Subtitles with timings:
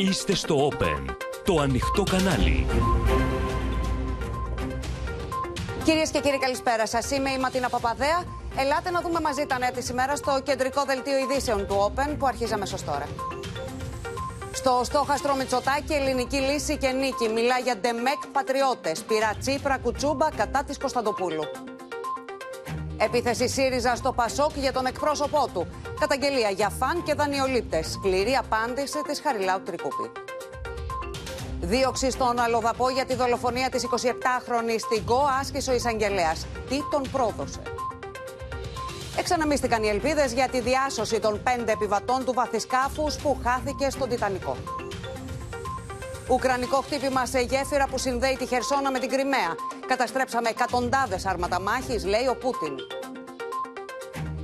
[0.00, 1.04] Είστε στο Open,
[1.44, 2.66] το ανοιχτό κανάλι.
[5.84, 7.10] Κυρίες και κύριοι, καλησπέρα σας.
[7.10, 8.24] Είμαι η Ματίνα Παπαδέα.
[8.56, 12.26] Ελάτε να δούμε μαζί τα νέα της ημέρα στο κεντρικό δελτίο ειδήσεων του Open που
[12.26, 13.06] αρχίζαμε αμέσω τώρα.
[14.52, 17.28] Στο στόχαστρο Μητσοτάκη, ελληνική λύση και νίκη.
[17.28, 19.02] Μιλά για ντεμεκ πατριώτες.
[19.02, 21.42] Πειρά Τσίπρα Κουτσούμπα κατά της Κωνσταντοπούλου.
[23.00, 25.66] Επίθεση ΣΥΡΙΖΑ στο Πασόκ για τον εκπρόσωπό του.
[26.00, 27.86] Καταγγελία για φαν και δανειολήπτες.
[27.86, 30.10] Σκληρή απάντηση της Χαριλάου Τρικούπη.
[31.60, 36.46] Δίωξη στον Αλοδαπό για τη δολοφονία της 27χρονης στην ΚΟ άσκησε ο εισαγγελέας.
[36.68, 37.62] Τι τον πρόδωσε.
[39.18, 44.56] Εξαναμίστηκαν οι ελπίδες για τη διάσωση των πέντε επιβατών του βαθισκάφους που χάθηκε στον Τιτανικό.
[46.30, 49.54] Ουκρανικό χτύπημα σε γέφυρα που συνδέει τη Χερσόνα με την Κρυμαία.
[49.88, 52.74] Καταστρέψαμε εκατοντάδες άρματα μάχης, λέει ο Πούτιν.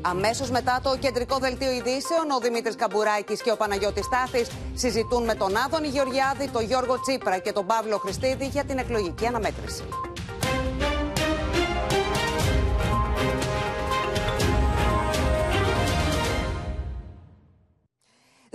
[0.00, 5.34] Αμέσως μετά το κεντρικό δελτίο ειδήσεων, ο Δημήτρης Καμπουράκης και ο Παναγιώτης Τάθης συζητούν με
[5.34, 9.84] τον Άδωνη Γεωργιάδη, τον Γιώργο Τσίπρα και τον Παύλο Χριστίδη για την εκλογική αναμέτρηση.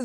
[0.00, 0.04] 2-24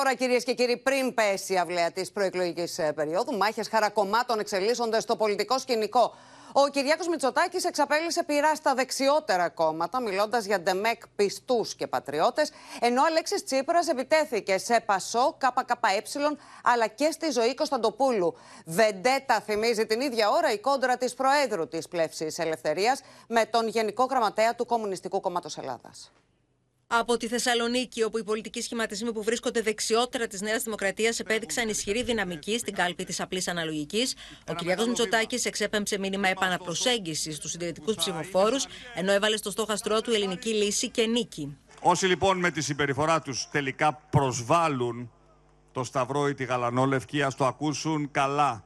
[0.00, 5.00] ώρα, κυρίες και κύριοι, πριν πέσει η αυλαία της προεκλογικής ε, περίοδου, μάχες χαρακομμάτων εξελίσσονται
[5.00, 6.14] στο πολιτικό σκηνικό.
[6.52, 13.02] Ο Κυριάκος Μητσοτάκης εξαπέλυσε πειρά στα δεξιότερα κόμματα, μιλώντας για ντεμεκ πιστούς και πατριώτες, ενώ
[13.02, 16.02] ο Αλέξης Τσίπρας επιτέθηκε σε Πασό, ΚΚΕ,
[16.62, 18.34] αλλά και στη ζωή Κωνσταντοπούλου.
[18.64, 24.04] Βεντέτα θυμίζει την ίδια ώρα η κόντρα της Προέδρου της Πλεύσης Ελευθερίας με τον Γενικό
[24.04, 26.12] Γραμματέα του Κομμουνιστικού Κόμματος Ελλάδας.
[26.88, 32.02] Από τη Θεσσαλονίκη, όπου οι πολιτικοί σχηματισμοί που βρίσκονται δεξιότερα της Νέας Δημοκρατίας επέδειξαν ισχυρή
[32.02, 34.14] δυναμική στην κάλπη της απλής αναλογικής,
[34.48, 34.86] ο κ.
[34.86, 41.06] Μητσοτάκης εξέπεμψε μήνυμα επαναπροσέγγισης στους συντηρητικούς ψηφοφόρους, ενώ έβαλε στο στόχαστρό του ελληνική λύση και
[41.06, 41.56] νίκη.
[41.80, 45.10] Όσοι λοιπόν με τη συμπεριφορά τους τελικά προσβάλλουν
[45.72, 48.64] το Σταυρό ή τη Γαλανόλευκη, ας το ακούσουν καλά.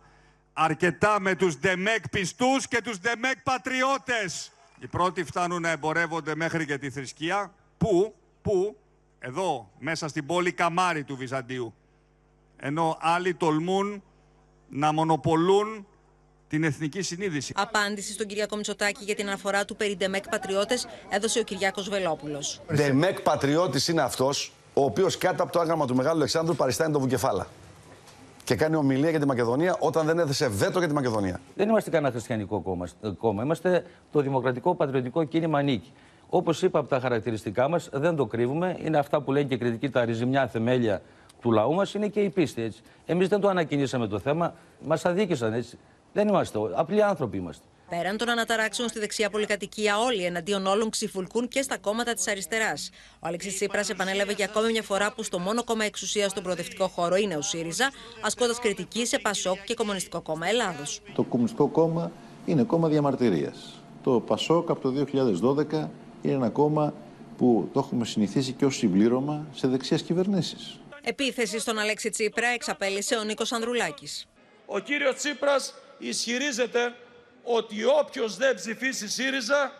[0.52, 4.52] Αρκετά με τους ντεμέκ πιστούς και τους ντεμέκ πατριώτες.
[4.78, 8.76] Οι πρώτοι φτάνουν να εμπορεύονται μέχρι και τη θρησκεία Πού, πού,
[9.18, 11.74] εδώ, μέσα στην πόλη Καμάρι του Βυζαντίου.
[12.56, 14.02] Ενώ άλλοι τολμούν
[14.68, 15.86] να μονοπολούν
[16.48, 17.52] την εθνική συνείδηση.
[17.56, 22.60] Απάντηση στον Κυριακό Μητσοτάκη για την αναφορά του περί Ντεμεκ Πατριώτες έδωσε ο Κυριάκο Βελόπουλος.
[22.74, 27.00] Ντεμεκ Πατριώτης είναι αυτός ο οποίος κάτω από το άγραμμα του Μεγάλου Αλεξάνδρου παριστάνει το
[27.00, 27.46] Βουκεφάλα.
[28.44, 31.40] Και κάνει ομιλία για τη Μακεδονία όταν δεν έθεσε βέτο για τη Μακεδονία.
[31.54, 32.60] Δεν είμαστε κανένα χριστιανικό
[33.18, 33.42] κόμμα.
[33.42, 35.92] Είμαστε το Δημοκρατικό Πατριωτικό Κίνημα Νίκη.
[36.32, 38.76] Όπως είπα από τα χαρακτηριστικά μας, δεν το κρύβουμε.
[38.84, 41.02] Είναι αυτά που λένε και κριτική τα ριζιμιά θεμέλια
[41.40, 42.72] του λαού μας, είναι και η πίστη.
[43.06, 44.54] Εμείς δεν το ανακοινήσαμε το θέμα,
[44.86, 45.78] μας αδίκησαν έτσι.
[46.12, 47.64] Δεν είμαστε, απλοί άνθρωποι είμαστε.
[47.88, 52.90] Πέραν των αναταράξεων στη δεξιά πολυκατοικία, όλοι εναντίον όλων ξυφουλκούν και στα κόμματα της αριστεράς.
[53.14, 56.88] Ο Αλέξης Τσίπρας επανέλαβε για ακόμη μια φορά που στο μόνο κόμμα εξουσίας στον προοδευτικό
[56.88, 61.00] χώρο είναι ο ΣΥΡΙΖΑ, ασκώντας κριτική σε ΠΑΣΟΚ και Κομμουνιστικό Κόμμα Ελλάδος.
[61.14, 62.12] Το Κομμουνιστικό Κόμμα
[62.46, 63.82] είναι κόμμα διαμαρτυρίας.
[64.02, 65.90] Το ΠΑΣΟΚ από το 2012
[66.22, 66.94] είναι ένα κόμμα
[67.36, 70.80] που το έχουμε συνηθίσει και ως συμπλήρωμα σε δεξιές κυβερνήσεις.
[71.02, 74.28] Επίθεση στον Αλέξη Τσίπρα εξαπέλυσε ο Νίκος Ανδρουλάκης.
[74.66, 76.94] Ο κύριος Τσίπρας ισχυρίζεται
[77.42, 79.72] ότι όποιος δεν ψηφίσει ΣΥΡΙΖΑ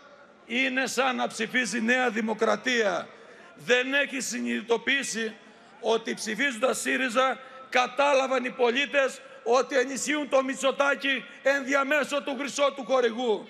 [0.45, 3.07] είναι σαν να ψηφίζει Νέα Δημοκρατία.
[3.55, 5.33] Δεν έχει συνειδητοποιήσει
[5.81, 7.37] ότι ψηφίζοντας ΣΥΡΙΖΑ
[7.69, 13.45] κατάλαβαν οι πολίτες ότι ενισχύουν το Μητσοτάκι ενδιαμέσω του χρυσό του χορηγού.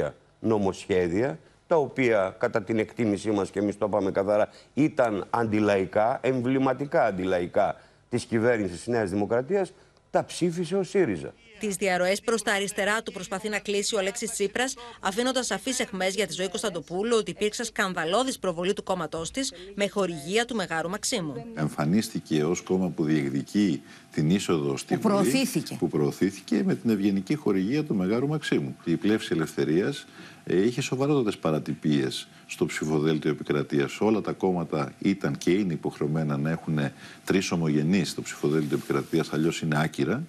[0.00, 1.38] 200 νομοσχέδια
[1.70, 7.76] τα οποία κατά την εκτίμησή μας και εμείς το είπαμε καθαρά ήταν αντιλαϊκά, εμβληματικά αντιλαϊκά
[8.08, 9.72] της κυβέρνησης της Νέας Δημοκρατίας,
[10.10, 11.34] τα ψήφισε ο ΣΥΡΙΖΑ.
[11.60, 16.08] Τις διαρροές προς τα αριστερά του προσπαθεί να κλείσει ο Αλέξης Τσίπρας, αφήνοντας σαφείς εχμέ
[16.08, 20.88] για τη ζωή Κωνσταντοπούλου ότι υπήρξε σκανδαλώδης προβολή του κόμματός της με χορηγία του Μεγάρου
[20.88, 21.44] Μαξίμου.
[21.54, 23.82] Εμφανίστηκε ως κόμμα που διεκδικεί
[24.12, 25.76] την είσοδο στη που Βουλή, προωθήθηκε.
[25.78, 28.76] που προωθήθηκε με την ευγενική χορηγία του Μεγάρου Μαξίμου.
[28.84, 30.04] Η πλεύση ελευθερίας ε,
[30.46, 34.00] είχε σοβαρότατες παρατυπίες στο ψηφοδέλτιο επικρατείας.
[34.00, 36.78] Όλα τα κόμματα ήταν και είναι υποχρεωμένα να έχουν
[37.24, 40.22] τρεις ομογενείς στο ψηφοδέλτιο επικρατείας, αλλιώς είναι άκυρα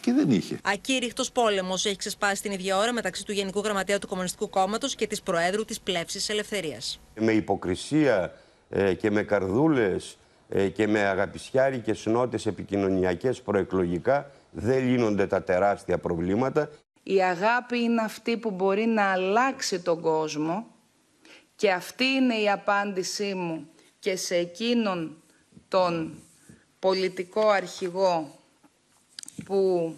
[0.00, 0.58] και δεν είχε.
[0.62, 5.06] Ακήρυχτο πόλεμος έχει ξεσπάσει την ίδια ώρα μεταξύ του Γενικού Γραμματέα του Κομμουνιστικού Κόμματος και
[5.06, 7.00] της Προέδρου της Πλεύσης Ελευθερίας.
[7.20, 8.32] Με υποκρισία
[8.70, 15.98] ε, και με καρδούλες ε, και με αγαπησιάρικες νότες επικοινωνιακές προεκλογικά δεν λύνονται τα τεράστια
[15.98, 16.70] προβλήματα.
[17.08, 20.66] Η αγάπη είναι αυτή που μπορεί να αλλάξει τον κόσμο
[21.56, 23.68] και αυτή είναι η απάντησή μου
[23.98, 25.22] και σε εκείνον
[25.68, 26.22] τον
[26.78, 28.38] πολιτικό αρχηγό
[29.44, 29.94] που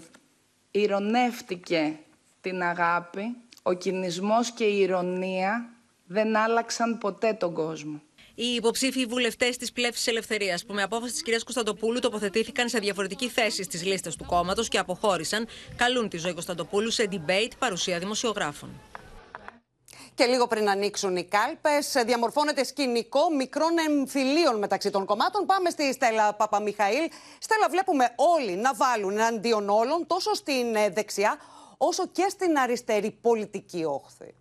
[0.70, 1.98] ηρωνεύτηκε
[2.40, 5.70] την αγάπη, ο κινησμός και η ηρωνία
[6.06, 8.02] δεν άλλαξαν ποτέ τον κόσμο.
[8.40, 13.28] Οι υποψήφοι βουλευτές της Πλεύσης Ελευθερίας, που με απόφαση της κυρίας Κωνσταντοπούλου τοποθετήθηκαν σε διαφορετική
[13.28, 15.46] θέση στις λίστες του κόμματος και αποχώρησαν,
[15.76, 18.80] καλούν τη ζωή Κωνσταντοπούλου σε debate παρουσία δημοσιογράφων.
[20.14, 25.46] Και λίγο πριν ανοίξουν οι κάλπες, διαμορφώνεται σκηνικό μικρών εμφυλίων μεταξύ των κομμάτων.
[25.46, 27.08] Πάμε στη Στέλλα Παπαμιχαήλ.
[27.38, 31.36] Στέλλα, βλέπουμε όλοι να βάλουν εναντίον όλων, τόσο στην ε, δεξιά
[31.76, 34.34] όσο και στην αριστερή πολιτική όχθη.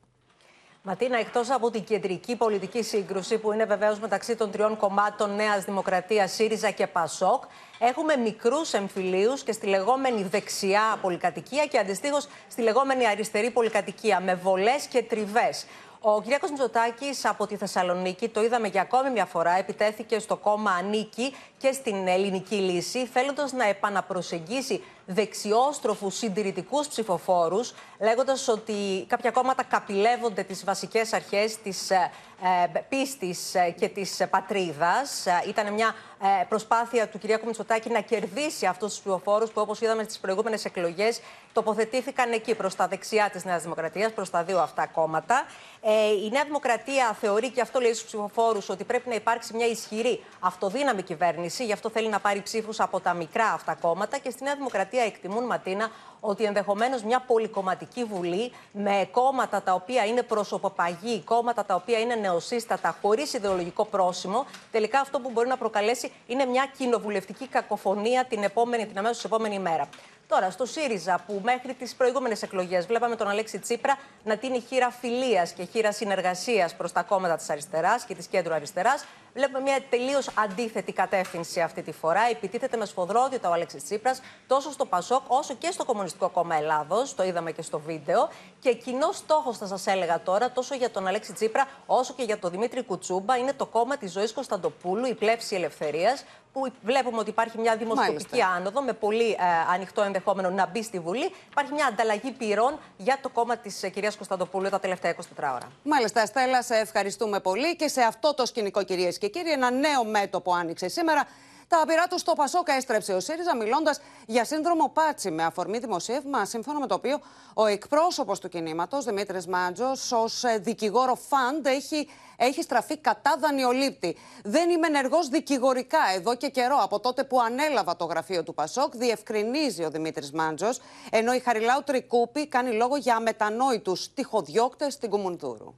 [0.89, 5.66] Ματίνα, εκτός από την κεντρική πολιτική σύγκρουση που είναι βεβαίως μεταξύ των τριών κομμάτων Νέας
[5.66, 7.44] Δημοκρατίας, ΣΥΡΙΖΑ και ΠΑΣΟΚ,
[7.80, 14.36] έχουμε μικρούς εμφυλίους και στη λεγόμενη δεξιά πολυκατοικία και αντιστοίχως στη λεγόμενη αριστερή πολυκατοικία με
[14.36, 15.66] βολές και τριβές.
[16.00, 16.25] Ο κ.
[16.25, 21.72] Μητσοτάκης από τη Θεσσαλονίκη, το είδαμε για ακόμη μια φορά, επιτέθηκε στο κόμμα Ανίκη και
[21.72, 30.63] στην ελληνική λύση, θέλοντας να επαναπροσεγγίσει δεξιόστροφους συντηρητικούς ψηφοφόρους, λέγοντας ότι κάποια κόμματα καπηλεύονται τις
[30.63, 35.25] βασικές αρχές της ε, πίστης ε, και της πατρίδας.
[35.25, 37.44] Ε, ήταν μια ε, προσπάθεια του κ.
[37.45, 41.21] Μητσοτάκη να κερδίσει αυτούς τους ψηφοφόρους που, όπως είδαμε στις προηγούμενες εκλογές,
[41.54, 45.45] τοποθετήθηκαν εκεί προς τα δεξιά της Νέας Δημοκρατίας, προς τα δύο αυτά κόμματα.
[45.81, 49.68] Ε, η Νέα Δημοκρατία θεωρεί και αυτό λέει στους ψηφοφόρους ότι πρέπει να υπάρξει μια
[49.68, 51.65] ισχυρή αυτοδύναμη κυβέρνηση.
[51.65, 54.18] Γι' αυτό θέλει να πάρει ψήφους από τα μικρά αυτά κόμματα.
[54.18, 60.06] Και στη Νέα Δημοκρατία εκτιμούν, Ματίνα, ότι ενδεχομένως μια πολυκομματική βουλή με κόμματα τα οποία
[60.06, 65.58] είναι προσωποπαγή, κόμματα τα οποία είναι νεοσύστατα, χωρίς ιδεολογικό πρόσημο, τελικά αυτό που μπορεί να
[65.58, 69.90] προκαλέσει είναι μια κοινοβουλευτική κακοφωνία την, επόμενη, την αμέσως επόμενη μέρα.
[70.28, 74.92] Τώρα, στο ΣΥΡΙΖΑ, που μέχρι τις προηγούμενες εκλογές βλέπαμε τον Αλέξη Τσίπρα να τίνει χείρα
[74.92, 79.81] φιλίας και χείρα συνεργασίας προς τα κόμματα της αριστεράς και της κέντρου αριστεράς, βλέπουμε μια
[79.90, 82.22] τελείως αντίθετη κατεύθυνση αυτή τη φορά.
[82.31, 87.16] Επιτίθεται με σφοδρότητα ο Αλέξης Τσίπρας τόσο στο Πασόκ όσο και στο Κομμουνιστικό Κόμμα Ελλάδος.
[87.16, 88.30] Το είδαμε και στο βίντεο.
[88.60, 92.40] Και κοινό στόχος, θα σας έλεγα τώρα, τόσο για τον Αλέξη Τσίπρα όσο και για
[92.40, 96.24] τον Δημήτρη Κουτσούμπα, είναι το κόμμα της ζωής Κωνσταντοπούλου, η πλεύση ελευθερίας,
[96.54, 99.36] που βλέπουμε ότι υπάρχει μια δημοσκοπική άνοδο με πολύ ε,
[99.74, 101.31] ανοιχτό ενδεχόμενο να μπει στη Βουλή.
[101.52, 105.72] Υπάρχει μια ανταλλαγή πυρών για το κόμμα της ε, κυρίας Κωνσταντοπούλου τα τελευταία 24 ώρα.
[105.84, 110.06] Μάλιστα, Στέλλα, σε ευχαριστούμε πολύ και σε αυτό το σκηνικό, κυρίες και κύριοι, ένα νέο
[110.06, 111.28] μέτωπο άνοιξε σήμερα.
[111.69, 116.46] Τα πειρά του στο Πασόκα έστρεψε ο ΣΥΡΙΖΑ μιλώντας για σύνδρομο Πάτσι με αφορμή δημοσίευμα,
[116.46, 117.19] σύμφωνα με το οποίο
[117.54, 124.18] ο εκπρόσωπος του κινήματος, Δημήτρης Μάντζος, ως ε, δικηγόρο φαντ, έχει, έχει στραφεί κατά δανειολήπτη.
[124.44, 128.96] Δεν είμαι ενεργός δικηγορικά εδώ και καιρό, από τότε που ανέλαβα το γραφείο του Πασόκ,
[128.96, 130.80] διευκρινίζει ο Δημήτρης Μάντζος,
[131.12, 135.74] ενώ η Χαριλάου Τρικούπη κάνει λόγο για αμετανόητους τυχοδιώκτες στην Κουμουνδούρου.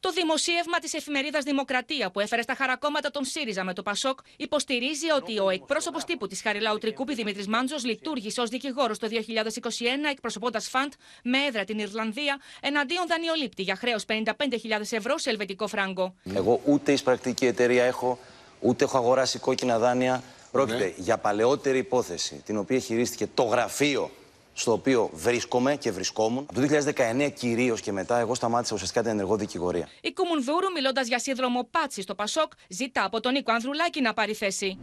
[0.00, 5.10] Το δημοσίευμα της εφημερίδας Δημοκρατία που έφερε στα χαρακόμματα των ΣΥΡΙΖΑ με το ΠΑΣΟΚ υποστηρίζει
[5.10, 9.14] ότι ο εκπρόσωπος τύπου της Χαριλάου Τρικούπη Δημήτρης Μάντζος λειτουργήσε ως δικηγόρος το 2021
[10.10, 10.92] εκπροσωπώντας Φαντ
[11.22, 14.24] με έδρα την Ιρλανδία εναντίον δανειολήπτη για χρέος 55.000
[14.90, 16.14] ευρώ σε ελβετικό φράγκο.
[16.34, 18.18] Εγώ ούτε εισπρακτική εταιρεία έχω,
[18.60, 20.22] ούτε έχω αγοράσει κόκκινα δάνεια.
[20.50, 20.92] Πρόκειται ναι.
[20.96, 24.10] για παλαιότερη υπόθεση, την οποία χειρίστηκε το γραφείο
[24.58, 26.46] στο οποίο βρίσκομαι και βρισκόμουν.
[26.50, 26.66] Από το
[27.26, 29.88] 2019 κυρίως και μετά, εγώ σταμάτησα ουσιαστικά την ενεργό δικηγορία.
[30.00, 34.34] Η Κουμουνδούρου, μιλώντας για σύνδρομο Πάτσι στο Πασόκ, ζητά από τον Νίκο Ανδρουλάκη να πάρει
[34.34, 34.78] θέση.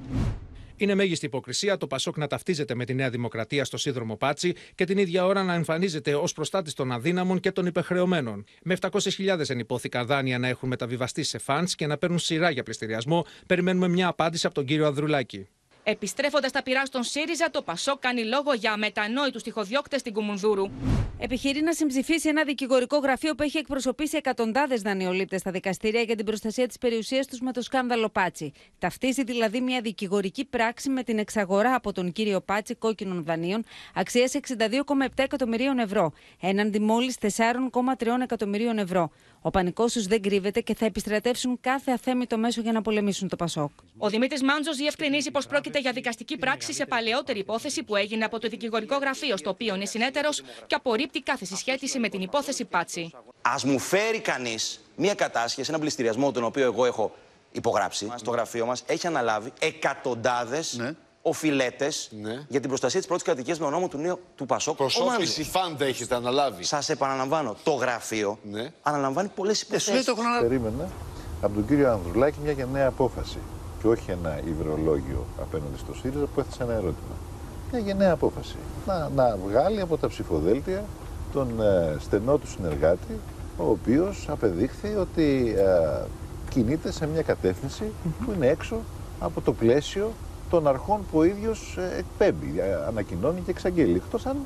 [0.78, 4.86] Είναι μέγιστη υποκρισία το Πασόκ να ταυτίζεται με τη Νέα Δημοκρατία στο σύνδρομο Πάτσι και
[4.86, 8.46] την ίδια ώρα να εμφανίζεται ως προστάτης των αδύναμων και των υπεχρεωμένων.
[8.64, 13.26] Με 700.000 ενυπόθηκα δάνεια να έχουν μεταβιβαστεί σε φαντς και να παίρνουν σειρά για πληστηριασμό,
[13.48, 15.48] περιμένουμε μια απάντηση από τον κύριο Ανδρουλάκη.
[15.88, 20.70] Επιστρέφοντας τα πειρά στον ΣΥΡΙΖΑ, το ΠΑΣΟ κάνει λόγο για αμετανόητους τυχοδιώκτε στην Κουμουνδούρου.
[21.20, 26.26] Επιχειρεί να συμψηφίσει ένα δικηγορικό γραφείο που έχει εκπροσωπήσει εκατοντάδες δανειολήπτες στα δικαστήρια για την
[26.26, 28.52] προστασία της περιουσίας τους με το σκάνδαλο Πάτσι.
[28.80, 34.34] Ταυτίζει δηλαδή μια δικηγορική πράξη με την εξαγορά από τον κύριο Πάτσι κόκκινων δανείων αξίας
[34.58, 39.12] 62,7 εκατομμυρίων ευρώ, έναντι μόλις 4,3 εκατομμυρίων ευρώ.
[39.48, 43.36] Ο πανικός τους δεν κρύβεται και θα επιστρατεύσουν κάθε αθέμητο μέσο για να πολεμήσουν το
[43.36, 43.72] Πασόκ.
[43.98, 48.40] Ο Δημήτρης Μάντζο διευκρινίζει πως πρόκειται για δικαστική πράξη σε παλαιότερη υπόθεση που έγινε από
[48.40, 53.12] το δικηγορικό γραφείο στο οποίο είναι συνέτερος και απορρίπτει κάθε συσχέτιση με την υπόθεση Πάτσι.
[53.42, 57.16] Α μου φέρει κανείς μία κατάσχεση, ένα πληστηριασμό τον οποίο εγώ έχω
[57.52, 60.92] υπογράψει στο γραφείο μας, έχει αναλάβει εκατοντάδες ναι
[61.28, 62.46] οφειλέτες ναι.
[62.48, 64.76] για την προστασία της πρώτης κατοικίας με ονόμο του νέου του Πασόκ.
[64.76, 66.64] Προσώπηση φαντ έχετε αναλάβει.
[66.64, 68.72] Σας επαναλαμβάνω, το γραφείο ναι.
[68.82, 70.14] αναλαμβάνει πολλές υποθέσεις.
[70.42, 70.90] Περίμενα
[71.42, 73.38] από τον κύριο Ανδρουλάκη μια και νέα απόφαση.
[73.82, 77.16] Και όχι ένα υδρολόγιο απέναντι στο ΣΥΡΙΖΑ που έθεσε ένα ερώτημα.
[77.72, 78.56] Μια γενναία απόφαση.
[78.86, 80.84] Να, να βγάλει από τα ψηφοδέλτια
[81.34, 83.20] τον ε, στενό του συνεργάτη,
[83.58, 86.04] ο οποίος απεδείχθη ότι ε,
[86.50, 87.84] κινείται σε μια κατεύθυνση
[88.26, 88.80] που είναι έξω
[89.20, 90.12] από το πλαίσιο
[90.50, 93.96] των αρχών που ο ίδιος ε, εκπέμπει, ε, ανακοινώνει και εξαγγέλει.
[93.96, 94.38] Εκτός αν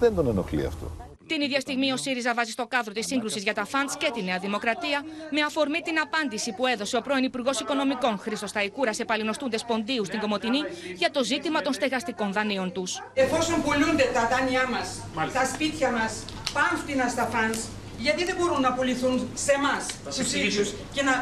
[0.00, 0.90] δεν τον ενοχλεί αυτό.
[1.26, 4.22] Την ίδια στιγμή ο ΣΥΡΙΖΑ βάζει στο κάδρο τη σύγκρουση για τα φαντ και τη
[4.22, 9.04] Νέα Δημοκρατία με αφορμή την απάντηση που έδωσε ο πρώην Υπουργός Οικονομικών Χρήστος Ταϊκούρα σε
[9.04, 10.60] παλινοστούντες ποντίου στην Κομωτινή
[10.96, 13.02] για το ζήτημα των στεγαστικών δανείων τους.
[13.14, 14.88] Εφόσον πουλούνται τα δάνειά μας,
[15.32, 17.54] τα σπίτια μας, πάνφτινα στα φαντ,
[17.98, 19.86] γιατί δεν μπορούν να πουληθούν σε εμάς,
[20.16, 21.12] τους ίδιους, και να,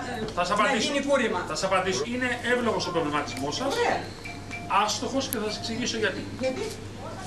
[0.43, 1.45] θα να γίνει κούρεμα.
[1.49, 2.03] Θα σας απαντήσω.
[2.13, 3.75] Είναι εύλογος ο προβληματισμός σας.
[4.85, 6.25] Άστοχος και θα σας εξηγήσω γιατί.
[6.41, 6.63] Γιατί;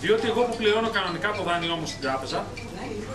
[0.01, 2.45] Διότι εγώ που πληρώνω κανονικά το δάνειό μου στην τράπεζα,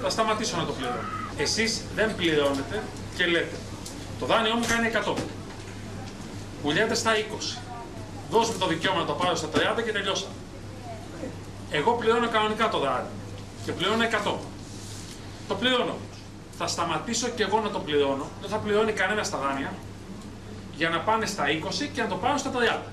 [0.02, 1.04] θα σταματήσω να το πληρώνω.
[1.36, 2.82] Εσείς δεν πληρώνετε
[3.16, 3.56] και λέτε,
[4.20, 5.14] το δάνειό μου κάνει 100.
[6.62, 7.58] Πουλιέται στα 20.
[8.30, 10.26] Δώσ' μου το δικαίωμα να το πάρω στα 30 και τελειώσα.
[11.70, 13.10] Εγώ πληρώνω κανονικά το δάνειο
[13.64, 14.34] και πληρώνω 100.
[15.48, 15.96] Το πληρώνω.
[16.58, 18.28] Θα σταματήσω και εγώ να το πληρώνω.
[18.40, 19.72] Δεν θα πληρώνει κανένας τα δάνεια
[20.76, 22.92] για να πάνε στα 20 και να το πάρω στα 30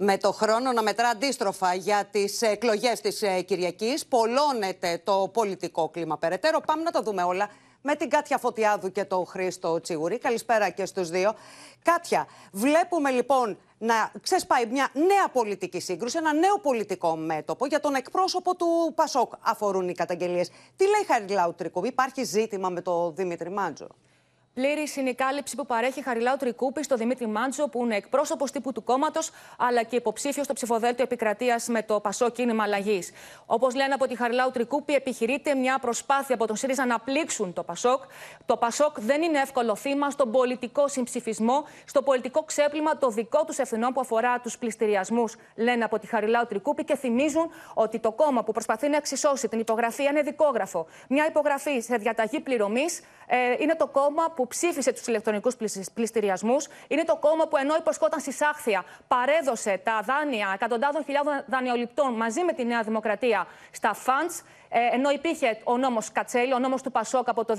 [0.00, 4.06] με το χρόνο να μετρά αντίστροφα για τις εκλογές της ε, Κυριακής.
[4.06, 6.60] Πολλώνεται το πολιτικό κλίμα περαιτέρω.
[6.60, 7.48] Πάμε να τα δούμε όλα
[7.82, 10.18] με την Κάτια Φωτιάδου και τον Χρήστο Τσιγουρή.
[10.18, 11.34] Καλησπέρα και στους δύο.
[11.82, 17.66] Κάτια, βλέπουμε λοιπόν να ξεσπάει μια νέα πολιτική σύγκρουση, ένα νέο πολιτικό μέτωπο.
[17.66, 20.48] Για τον εκπρόσωπο του Πασόκ αφορούν οι καταγγελίες.
[20.76, 23.86] Τι λέει Χαριλάου Τρικούβη, υπάρχει ζήτημα με τον Δημήτρη Μάντζο.
[24.58, 28.72] Πλήρη είναι η κάλυψη που παρέχει Χαριλάου Τρικούπη στο Δημήτρη Μάντζο, που είναι εκπρόσωπος τύπου
[28.72, 33.10] του κόμματος, αλλά και υποψήφιος στο ψηφοδέλτιο επικρατείας με το Πασό Κίνημα Αλλαγής.
[33.46, 37.62] Όπως λένε από τη Χαριλάου Τρικούπη, επιχειρείται μια προσπάθεια από τον ΣΥΡΙΖΑ να πλήξουν το
[37.62, 38.02] Πασόκ.
[38.46, 43.58] Το Πασόκ δεν είναι εύκολο θύμα στον πολιτικό συμψηφισμό, στο πολιτικό ξέπλυμα των δικών τους
[43.58, 48.44] ευθυνών που αφορά τους πληστηριασμούς, λένε από τη Χαριλάου Τρικούπη και θυμίζουν ότι το κόμμα
[48.44, 53.00] που προσπαθεί να εξισώσει την υπογραφή, ένα δικόγραφο, μια υπογραφή σε διαταγή πληρωμής,
[53.30, 55.56] ε, είναι το κόμμα που ψήφισε τους ηλεκτρονικούς
[55.94, 56.66] πληστηριασμούς.
[56.88, 62.42] Είναι το κόμμα που ενώ υποσχόταν στη Σάχθια παρέδωσε τα δάνεια εκατοντάδων χιλιάδων δανειοληπτών μαζί
[62.42, 64.42] με τη Νέα Δημοκρατία στα funds.
[64.68, 67.56] Ε, ενώ υπήρχε ο νόμος Κατσέλη, ο νόμος του Πασόκ από το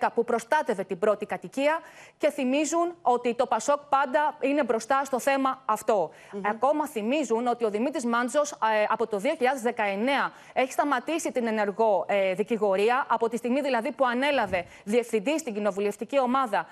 [0.00, 1.80] 2010 που προστάτευε την πρώτη κατοικία
[2.18, 6.10] και θυμίζουν ότι το Πασόκ πάντα είναι μπροστά στο θέμα αυτό.
[6.50, 8.56] Ακόμα θυμίζουν ότι ο Δημήτρης Μάντζος ε,
[8.88, 14.64] από το 2019 έχει σταματήσει την ενεργό ε, δικηγορία, από τη στιγμή δηλαδή που ανέλαβε
[14.84, 16.66] διευθυντή στην κοινοβουλευτική ομάδα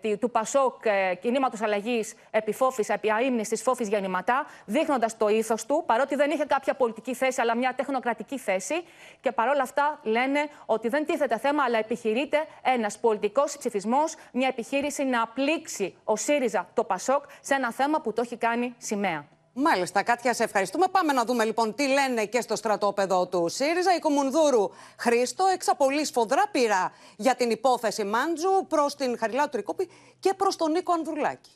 [0.00, 5.82] ε, του Πασόκ ε, Κινήματος Αλλαγής Επιφόφη, επί της Φόφης Γεννηματά, δείχνοντας το ήθος του,
[5.86, 8.74] παρότι δεν είχε κάποια πολιτική θέση αλλά μια τεχνοκρατική θέση.
[9.20, 15.04] Και παρόλα αυτά λένε ότι δεν τίθεται θέμα, αλλά επιχειρείται ένας πολιτικός ψηφισμός, μια επιχείρηση
[15.04, 19.26] να πλήξει ο ΣΥΡΙΖΑ το ΠΑΣΟΚ σε ένα θέμα που το έχει κάνει σημαία.
[19.58, 20.86] Μάλιστα, Κάτια, σε ευχαριστούμε.
[20.90, 23.94] Πάμε να δούμε λοιπόν τι λένε και στο στρατόπεδο του ΣΥΡΙΖΑ.
[23.94, 30.34] Η Κομουνδούρου Χρήστο εξαπολύει σφοδρά πειρά για την υπόθεση Μάντζου προς την Χαριλάου Τρικόπη και
[30.34, 31.50] προς τον Νίκο Ανδρουλάκη.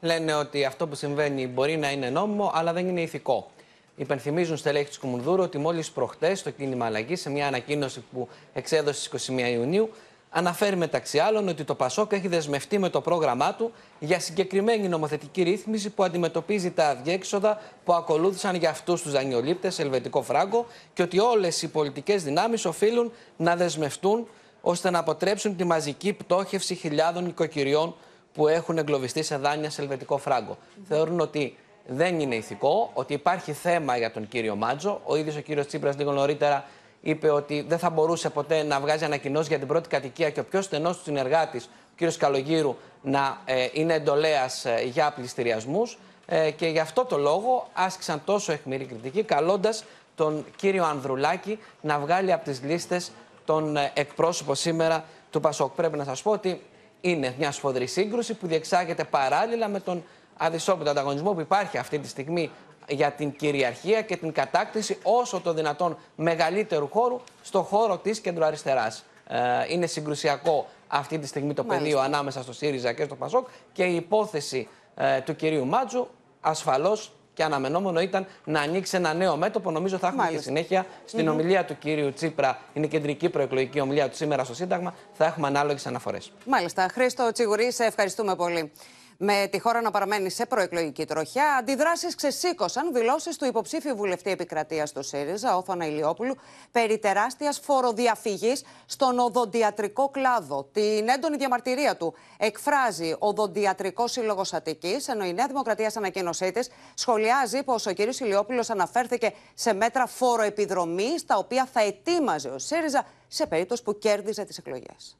[0.00, 3.50] Λένε ότι αυτό που συμβαίνει μπορεί να είναι νόμιμο, αλλά δεν είναι ηθικό.
[3.96, 9.00] Υπενθυμίζουν στελέχη της Κουμουνδούρου ότι μόλις προχτές το κίνημα αλλαγή, σε μια ανακοίνωση που εξέδωσε
[9.00, 9.90] στις 21 Ιουνίου,
[10.30, 15.42] αναφέρει μεταξύ άλλων ότι το Πασόκ έχει δεσμευτεί με το πρόγραμμά του για συγκεκριμένη νομοθετική
[15.42, 21.18] ρύθμιση που αντιμετωπίζει τα αδιέξοδα που ακολούθησαν για αυτούς τους δανειολήπτες, ελβετικό φράγκο, και ότι
[21.18, 24.26] όλες οι πολιτικές δυνάμεις οφείλουν να δεσμευτούν
[24.60, 27.94] ώστε να αποτρέψουν τη μαζική πτώχευση χιλιάδων οικοκυριών
[28.32, 30.58] που έχουν εγκλωβιστεί σε δάνεια σε ελβετικό φράγκο.
[30.88, 35.00] Θεωρούν ότι δεν είναι ηθικό, ότι υπάρχει θέμα για τον κύριο Μάτζο.
[35.04, 36.64] Ο ίδιος ο κύριος Τσίπρας λίγο νωρίτερα
[37.00, 40.44] είπε ότι δεν θα μπορούσε ποτέ να βγάζει ανακοινώσεις για την πρώτη κατοικία και ο
[40.44, 45.98] πιο στενός του συνεργάτης, ο κύριος Καλογύρου, να ε, είναι εντολέας ε, για πληστηριασμούς.
[46.26, 51.98] Ε, και γι' αυτό το λόγο άσκησαν τόσο αιχμηρή κριτική, καλώντας τον κύριο Ανδρουλάκη να
[51.98, 53.10] βγάλει από τις λίστες
[53.44, 55.74] τον ε, εκπρόσωπο σήμερα του Πασόκ.
[55.74, 56.60] Πρέπει να σας πω ότι
[57.00, 60.04] είναι μια σφοδρή σύγκρουση που διεξάγεται παράλληλα με τον
[60.36, 62.50] αδυσόπιτο ανταγωνισμό που υπάρχει αυτή τη στιγμή
[62.88, 69.04] για την κυριαρχία και την κατάκτηση όσο το δυνατόν μεγαλύτερου χώρου στο χώρο της κεντροαριστεράς.
[69.28, 69.38] Ε,
[69.68, 73.94] είναι συγκρουσιακό αυτή τη στιγμή το πεδίο ανάμεσα στο ΣΥΡΙΖΑ και στο ΠΑΣΟΚ και η
[73.94, 76.08] υπόθεση ε, του κυρίου Μάτζου
[76.40, 79.70] ασφαλώς και αναμενόμενο ήταν να ανοίξει ένα νέο μέτωπο.
[79.70, 84.08] Νομίζω θα έχουμε και συνέχεια στην ομιλία του κύριου Τσίπρα, είναι η κεντρική προεκλογική ομιλία
[84.08, 86.32] του σήμερα στο Σύνταγμα, θα έχουμε ανάλογες αναφορές.
[86.46, 86.88] Μάλιστα.
[86.92, 88.72] Χρήστο Τσιγουρή, σε ευχαριστούμε πολύ.
[89.18, 94.92] Με τη χώρα να παραμένει σε προεκλογική τροχιά, αντιδράσεις ξεσήκωσαν δηλώσεις του υποψήφιου βουλευτή επικρατείας
[94.92, 96.34] του ΣΥΡΙΖΑ, Όθωνα Ηλιόπουλου,
[96.70, 100.68] περί τεράστιας φοροδιαφυγής στον οδοντιατρικό κλάδο.
[100.72, 106.50] Την έντονη διαμαρτυρία του εκφράζει ο Οδοντιατρικός Σύλλογος Αττικής, ενώ η Νέα Δημοκρατία, σε ανακοίνωσή
[106.50, 107.98] της, σχολιάζει πως ο κ.
[107.98, 114.44] Ηλιόπουλος αναφέρθηκε σε μέτρα φοροεπιδρομής, τα οποία θα ετοίμαζε ο ΣΥΡΙΖΑ σε περίπτωση που κέρδιζε
[114.44, 115.18] τις εκλογές.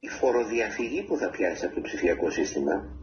[0.00, 2.98] Η φοροδιαφυγή που θα πιάσει από το ψηφιακό σύστημα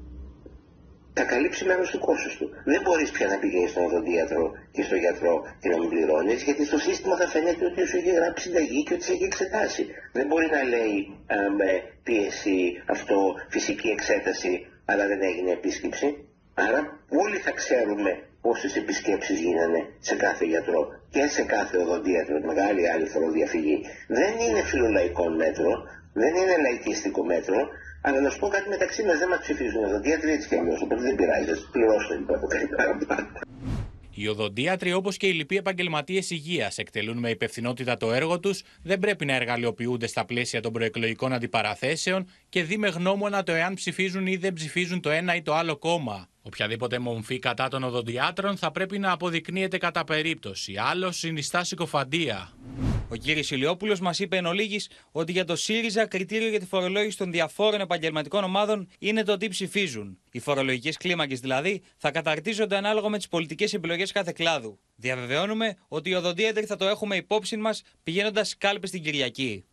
[1.18, 2.48] θα καλύψει μέρος του κόστους του.
[2.72, 4.44] Δεν μπορείς πια να πηγαίνεις στον οδοντίατρο
[4.76, 8.12] και στον γιατρό και να μην πληρώνεις, γιατί στο σύστημα θα φαίνεται ότι σου έχει
[8.20, 9.84] γράψει συνταγή και ότι σε έχει εξετάσει.
[10.18, 10.96] Δεν μπορεί να λέει
[11.60, 11.70] με
[12.04, 12.58] πίεση
[12.96, 13.18] αυτό,
[13.50, 14.52] φυσική εξέταση,
[14.86, 16.08] αλλά δεν έγινε επίσκεψη.
[16.66, 16.80] Άρα
[17.24, 23.08] όλοι θα ξέρουμε πόσες επισκέψεις γίνανε σε κάθε γιατρό και σε κάθε οδοντίατρο, μεγάλη άλλη
[23.14, 23.78] φοροδιαφυγή.
[24.08, 25.72] Δεν είναι φιλολαϊκό μέτρο,
[26.22, 27.60] δεν είναι λαϊκίστικο μέτρο,
[28.02, 30.00] αλλά να σου πω κάτι μεταξύ μας, δεν μας ψηφίζουν εδώ.
[30.00, 30.82] Διάτρη έτσι κι αλλιώς.
[30.82, 31.54] Οπότε δεν πειράζει.
[31.72, 33.28] Πληρώστε λοιπόν το κάτι παραπάνω.
[34.20, 39.00] Οι οδοντίατροι, όπως και οι λοιποί επαγγελματίες υγείας, εκτελούν με υπευθυνότητα το έργο τους, δεν
[39.00, 44.28] πρέπει να εργαλειοποιούνται στα πλαίσια των προεκλογικών αντιπαραθέσεων και δει με γνώμονα το εάν ψηφίζουν
[44.28, 46.28] ή δεν ψηφίζουν το ένα ή το άλλο κόμμα.
[46.42, 50.74] Οποιαδήποτε μομφή κατά των οδοντιάτρων θα πρέπει να αποδεικνύεται κατά περίπτωση.
[50.78, 52.50] Άλλος συνιστά συκοφαντία.
[53.10, 53.52] Ο κ.
[53.52, 57.82] Ηλιόπουλος μας είπε εν ολίγης ότι για το ΣΥΡΙΖΑ κριτήριο για τη φορολόγηση των διαφόρων
[57.82, 60.18] επαγγελματικών ομάδων είναι το τι ψηφίζουν.
[60.32, 64.80] Οι φορολογικές κλίμακες δηλαδή θα καταρτίζονται ανάλογα με τις πολιτικές επιλογές κάθε κλάδου.
[64.96, 69.66] Διαβεβαιώνουμε ότι οι οδοντίατροι θα το έχουμε υπόψη μας πηγαίνοντας κάλπες την Κυριακή.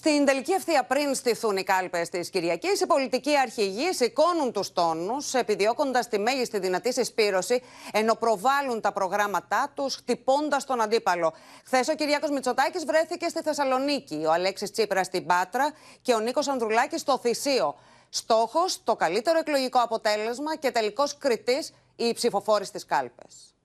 [0.00, 5.34] Στην τελική ευθεία, πριν στηθούν οι κάλπες της Κυριακής, οι πολιτικοί αρχηγοί σηκώνουν τους τόνους,
[5.34, 7.62] επιδιώκοντας τη μέγιστη δυνατή συσπήρωση,
[7.92, 11.34] ενώ προβάλλουν τα προγράμματά τους, χτυπώντας τον αντίπαλο.
[11.64, 16.48] Χθες ο Κυριάκος Μητσοτάκης βρέθηκε στη Θεσσαλονίκη, ο Αλέξης Τσίπρας στην Πάτρα και ο Νίκος
[16.48, 17.74] Ανδρουλάκης στο Θησίο.
[18.08, 23.57] Στόχος, το καλύτερο εκλογικό αποτέλεσμα και τελικός κριτής οι ψηφοφόροι στις κάλπες.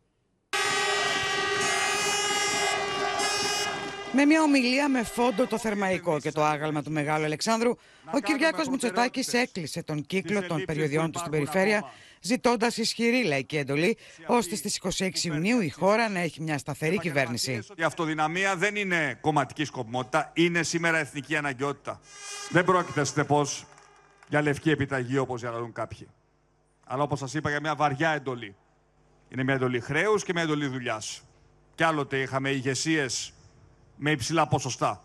[4.16, 7.70] Με μια ομιλία με φόντο το θερμαϊκό και το άγαλμα του Μεγάλου Αλεξάνδρου,
[8.14, 11.92] ο Κυριάκος Μητσοτάκης έκλεισε τον κύκλο των περιοδιών του στην περιφέρεια,
[12.22, 17.60] ζητώντας ισχυρή λαϊκή εντολή, ώστε στις 26 Ιουνίου η χώρα να έχει μια σταθερή κυβέρνηση.
[17.76, 22.00] Η αυτοδυναμία δεν είναι κομματική σκοπιμότητα, είναι σήμερα εθνική αναγκαιότητα.
[22.50, 23.46] Δεν πρόκειται συνεπώ
[24.28, 26.08] για λευκή επιταγή όπως διαλαλούν κάποιοι.
[26.86, 28.56] Αλλά όπως σας είπα, για μια βαριά εντολή.
[29.30, 31.22] Είναι μια εντολή χρέους και μια εντολή δουλειάς.
[31.76, 33.33] Κι άλλοτε είχαμε ηγεσίες
[34.06, 35.04] με υψηλά ποσοστά.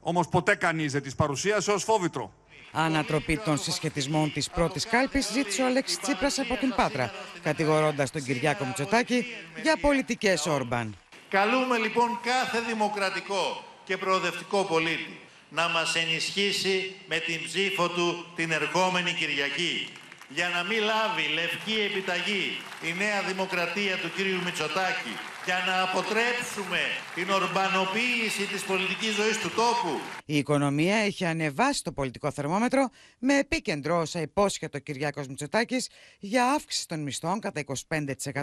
[0.00, 2.32] Όμως ποτέ κανείς δεν τις παρουσίασε ως φόβητρο.
[2.72, 8.22] Ανατροπή των συσχετισμών της πρώτης κάλπης ζήτησε ο Αλέξης Τσίπρας από την Πάτρα, κατηγορώντας τον
[8.24, 9.24] Κυριάκο Μητσοτάκη
[9.62, 10.96] για πολιτικές Όρμπαν.
[11.28, 18.50] Καλούμε λοιπόν κάθε δημοκρατικό και προοδευτικό πολίτη να μας ενισχύσει με την ψήφο του την
[18.50, 19.88] ερχόμενη Κυριακή
[20.36, 22.46] για να μην λάβει λευκή επιταγή
[22.88, 25.14] η νέα δημοκρατία του κύριου Μητσοτάκη
[25.44, 26.80] για να αποτρέψουμε
[27.14, 30.00] την ορμπανοποίηση της πολιτικής ζωής του τόπου.
[30.24, 32.88] Η οικονομία έχει ανεβάσει το πολιτικό θερμόμετρο
[33.18, 35.88] με επίκεντρο όσα υπόσχεται ο Κυριάκος Μητσοτάκης
[36.18, 38.42] για αύξηση των μισθών κατά 25%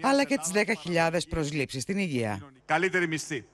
[0.00, 0.50] αλλά και τις
[0.84, 2.52] 10.000 προσλήψεις στην υγεία.
[2.64, 3.44] Καλύτερη μισθή.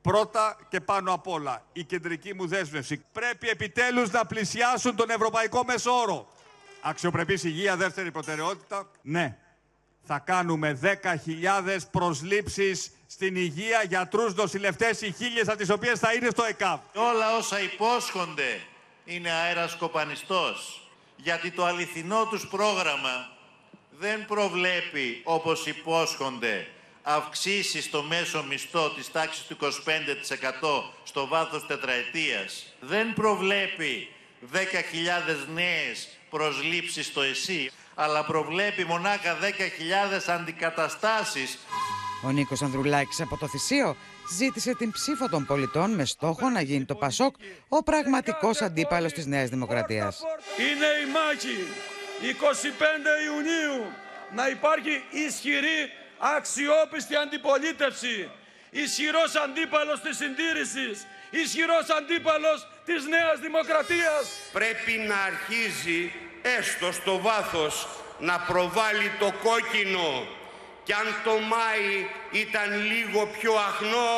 [0.00, 3.04] Πρώτα και πάνω απ' όλα, η κεντρική μου δέσμευση.
[3.12, 6.28] Πρέπει επιτέλους να πλησιάσουν τον ευρωπαϊκό μεσόρο.
[6.84, 8.90] Αξιοπρεπής υγεία, δεύτερη προτεραιότητα.
[9.02, 9.36] Ναι,
[10.02, 16.28] θα κάνουμε 10.000 προσλήψεις στην υγεία, γιατρούς, νοσηλευτές, οι χίλιες από τις οποίες θα είναι
[16.30, 16.80] στο ΕΚΑΒ.
[16.94, 18.60] Όλα όσα υπόσχονται
[19.04, 23.30] είναι αέρας κοπανιστός, γιατί το αληθινό τους πρόγραμμα
[23.90, 26.66] δεν προβλέπει, όπως υπόσχονται,
[27.02, 32.74] αυξήσεις στο μέσο μισθό της τάξης του 25% στο βάθος τετραετίας.
[32.80, 34.08] Δεν προβλέπει
[34.52, 39.46] 10.000 νέες προσλήψεις στο ΕΣΥ αλλά προβλέπει μονάχα 10.000
[40.26, 41.58] αντικαταστάσεις.
[42.24, 43.96] Ο Νίκος Ανδρουλάκης από το Θησίο
[44.36, 47.34] ζήτησε την ψήφο των πολιτών με στόχο να γίνει το ΠΑΣΟΚ
[47.68, 50.20] ο πραγματικός αντίπαλος της Νέας Δημοκρατίας.
[50.58, 51.58] Είναι η μάχη
[52.22, 53.92] 25 Ιουνίου
[54.34, 55.80] να υπάρχει ισχυρή
[56.36, 58.30] αξιόπιστη αντιπολίτευση,
[58.70, 61.06] ισχυρός αντίπαλος της συντήρησης,
[61.40, 64.24] ισχυρός αντίπαλος της Νέας Δημοκρατίας.
[64.52, 66.12] Πρέπει να αρχίζει
[66.58, 67.74] έστω στο βάθος
[68.18, 70.10] να προβάλλει το κόκκινο
[70.84, 71.90] και αν το Μάη
[72.44, 74.12] ήταν λίγο πιο αχνό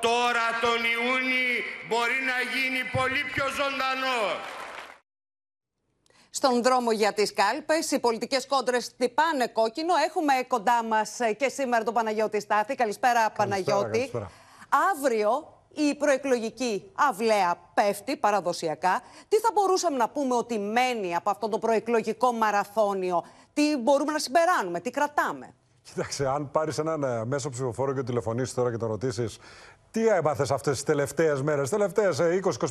[0.00, 1.46] τώρα τον Ιούνι
[1.88, 4.20] μπορεί να γίνει πολύ πιο ζωντανό.
[6.30, 9.94] Στον δρόμο για τις κάλπες, οι πολιτικές κόντρες χτυπάνε κόκκινο.
[10.06, 12.74] Έχουμε κοντά μας και σήμερα τον Παναγιώτη Στάθη.
[12.74, 13.98] Καλησπέρα, Παναγιώτη.
[13.98, 14.30] Καλησπέρα.
[14.92, 19.00] Αύριο η προεκλογική αυλαία πέφτει παραδοσιακά.
[19.28, 24.18] Τι θα μπορούσαμε να πούμε ότι μένει από αυτό το προεκλογικό μαραθώνιο, τι μπορούμε να
[24.18, 28.88] συμπεράνουμε, τι κρατάμε; Κοίταξε, αν πάρεις έναν ε, μέσο ψηφοφόρο και τηλεφωνήσεις τώρα και τον
[28.88, 29.38] ρωτήσεις
[29.90, 32.20] τι έπαθε αυτές τις τελευταίες μέρες, τελευταίες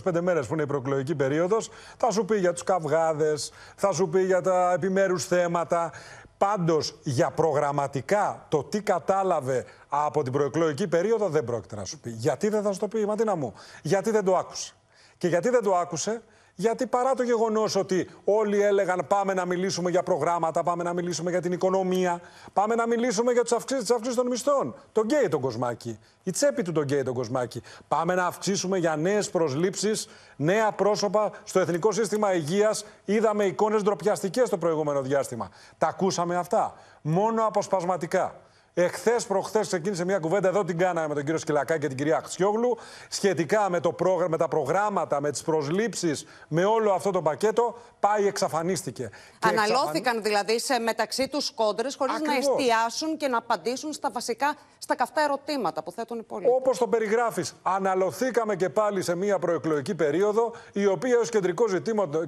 [0.10, 4.10] 20-25 μέρες που είναι η προεκλογική περίοδος, θα σου πει για τους καυγάδες, θα σου
[4.10, 5.92] πει για τα επιμέρους θέματα.
[6.40, 12.10] Πάντως για προγραμματικά το τι κατάλαβε από την προεκλογική περίοδο δεν πρόκειται να σου πει.
[12.10, 13.54] Γιατί δεν θα σου το πει η Ματίνα μου.
[13.82, 14.74] Γιατί δεν το άκουσε.
[15.18, 16.22] Και γιατί δεν το άκουσε,
[16.60, 21.30] Γιατί παρά το γεγονός ότι όλοι έλεγαν πάμε να μιλήσουμε για προγράμματα, πάμε να μιλήσουμε
[21.30, 22.22] για την οικονομία,
[22.54, 24.76] πάμε να μιλήσουμε για τις αυξήσεις των μισθών.
[24.92, 26.00] Τον καίει τον κοσμάκη.
[26.24, 27.62] Η τσέπη του τον καίει τον κοσμάκη.
[27.88, 32.86] Πάμε να αυξήσουμε για νέες προσλήψεις, νέα πρόσωπα στο Εθνικό Σύστημα Υγείας.
[33.06, 35.50] Είδαμε εικόνες ντροπιαστικές το προηγούμενο διάστημα.
[35.78, 36.74] Τα ακούσαμε αυτά.
[37.02, 38.36] Μόνο αποσπασματικά.
[38.74, 42.18] Εχθές, προχθές ξεκίνησε μια κουβέντα, εδώ την κάναμε με τον κύριο Σκυλακάκη και την κυρία
[42.18, 42.78] Αξιόγλου,
[43.10, 47.78] σχετικά με, το πρόγραμμα, με τα προγράμματα, με τις προσλήψεις, με όλο αυτό το πακέτο.
[48.00, 49.10] Πάει, εξαφανίστηκε.
[49.40, 54.56] Αναλώθηκαν δηλαδή σε μεταξύ τους κόντρες, χωρίς να εστιάσουν και να απαντήσουν στα βασικά,
[54.90, 56.54] στα καυτά ερωτήματα που θέτουν οι πολίτες.
[56.58, 61.66] Όπως το περιγράφεις, αναλωθήκαμε και πάλι σε μια προεκλογική περίοδο, η οποία ως κεντρικό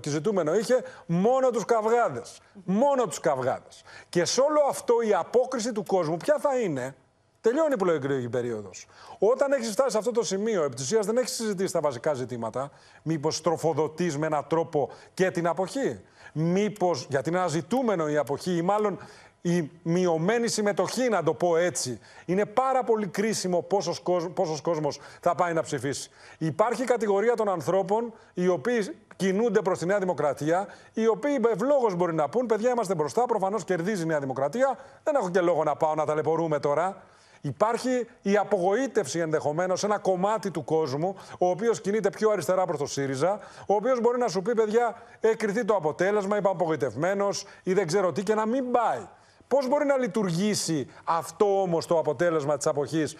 [0.08, 2.40] ζητούμενο είχε μόνο τους καυγάδες.
[2.64, 3.84] Μόνο τους καυγάδες.
[4.10, 6.96] Και σε όλο αυτό η απόκριση του κόσμου, ποια θα είναι,
[7.42, 8.88] τελειώνει η προεκλογική περίοδος.
[9.20, 12.72] Όταν έχεις φτάσει σε αυτό το σημείο, επί ουσία δεν έχεις συζητήσει τα βασικά ζητήματα,
[13.02, 16.02] μήπως τροφοδοτείς με έναν τρόπο και την αποχή;
[16.34, 19.00] Μήπως, γιατί είναι ένα ζητούμενο η αποχή, ή μάλλον
[19.42, 22.00] η μειωμένη συμμετοχή, να το πω έτσι.
[22.26, 26.10] Είναι πάρα πολύ κρίσιμο πόσος, κόσμος, πόσος κόσμος θα πάει να ψηφίσει.
[26.38, 32.14] Υπάρχει κατηγορία των ανθρώπων οι οποίοι κινούνται προς τη Νέα Δημοκρατία, οι οποίοι ευλόγως μπορεί
[32.14, 34.78] να πούν: Παιδιά, είμαστε μπροστά, προφανώς κερδίζει η Νέα Δημοκρατία.
[35.04, 37.02] Δεν έχω και λόγο να πάω να ταλαιπωρούμε τώρα.
[37.42, 42.80] Υπάρχει η απογοήτευση ενδεχομένως σε ένα κομμάτι του κόσμου, ο οποίος κινείται πιο αριστερά προς
[42.80, 47.74] το ΣΥΡΙΖΑ, ο οποίος μπορεί να σου πει: Παιδιά, εκριθεί το αποτέλεσμα, είμαι απογοητευμένος ή
[47.74, 49.08] δεν ξέρω τι, και να μην πάει.
[49.52, 53.18] Πώς μπορεί να λειτουργήσει αυτό όμως το αποτέλεσμα της αποχής ε,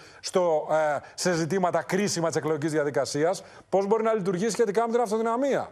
[1.14, 5.72] σε ζητήματα κρίσιμα της εκλογικής διαδικασίας, πώς μπορεί να λειτουργήσει σχετικά με την αυτοδυναμία.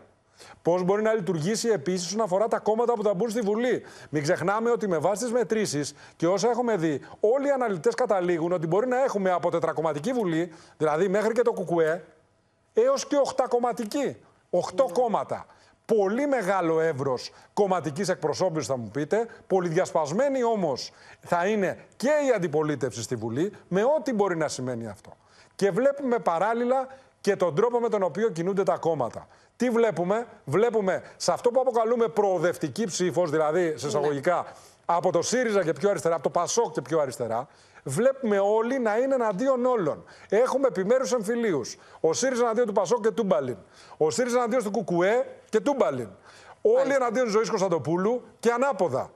[0.62, 4.24] Πώς μπορεί να λειτουργήσει επίσης όσον αφορά τα κόμματα που θα μπουν στη Βουλή; Μην
[4.24, 8.68] ξεχνάμε ότι με βάση τις μετρήσεις και όσα έχουμε δει, όλοι οι αναλυτές καταλήγουν ότι
[8.68, 12.06] μπορεί να έχουμε από τετρακομματική Βουλή, δηλαδή μέχρι και το Κουκουέ,
[12.74, 14.18] έως και οχτακομματική.
[14.50, 15.46] Οχτώ κόμματα
[15.96, 19.28] πολύ μεγάλο εύρος κομματικής εκπροσώπησης, θα μου πείτε.
[19.48, 25.18] Πολυδιασπασμένη όμως θα είναι και η αντιπολίτευση στη Βουλή, με ό,τι μπορεί να σημαίνει αυτό.
[25.56, 26.88] Και βλέπουμε παράλληλα
[27.22, 29.28] και τον τρόπο με τον οποίο κινούνται τα κόμματα.
[29.56, 34.46] Τι βλέπουμε, βλέπουμε σε αυτό που αποκαλούμε προοδευτική ψήφος, δηλαδή σε εισαγωγικά
[34.86, 37.48] από το ΣΥΡΙΖΑ και πιο αριστερά, από το ΠΑΣΟΚ και πιο αριστερά,
[37.84, 40.04] βλέπουμε όλοι να είναι εναντίον όλων.
[40.30, 41.78] Έχουμε επιμέρους εμφυλίους.
[42.00, 43.58] Ο ΣΥΡΙΖΑ εναντίον του Πασόκ και Τούμπαλιν.
[43.98, 46.10] Ο ΣΥΡΙΖΑ εναντίον του Κουκουέ και Τούμπαλιν.
[46.62, 49.12] Όλοι εναντίον ζωής Κωνσταντοπούλου και ανάποδα.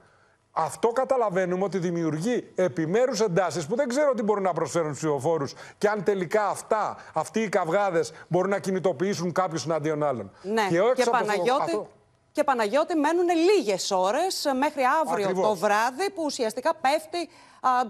[0.56, 5.54] Αυτό καταλαβαίνουμε ότι δημιουργεί επιμέρους εντάσεις που δεν ξέρω τι μπορούν να προσφέρουν στους ψηφοφόρους
[5.78, 10.32] και αν τελικά αυτά, αυτοί οι καυγάδες μπορούν να κινητοποιήσουν κάποιους εναντίον άλλων.
[10.42, 11.88] Ναι, και, και Παναγιώτη,
[12.34, 17.30] και Παναγιώτη μένουν λίγες ώρες μέχρι αύριο το βράδυ που ουσιαστικά πέφτει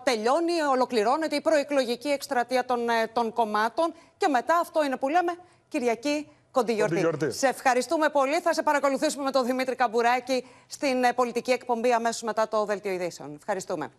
[0.03, 5.35] τελειώνει, ολοκληρώνεται η προεκλογική εκστρατεία των, ε, των κομμάτων και μετά αυτό είναι που λέμε
[5.69, 7.31] Κυριακή Κοντιγιορτή.
[7.31, 8.39] Σε ευχαριστούμε πολύ.
[8.39, 12.91] Θα σε παρακολουθήσουμε με τον Δημήτρη Καμπουράκη στην ε, πολιτική εκπομπή αμέσως μετά το Δελτίο
[12.91, 13.35] Ειδήσεων.
[13.35, 13.91] Ευχαριστούμε.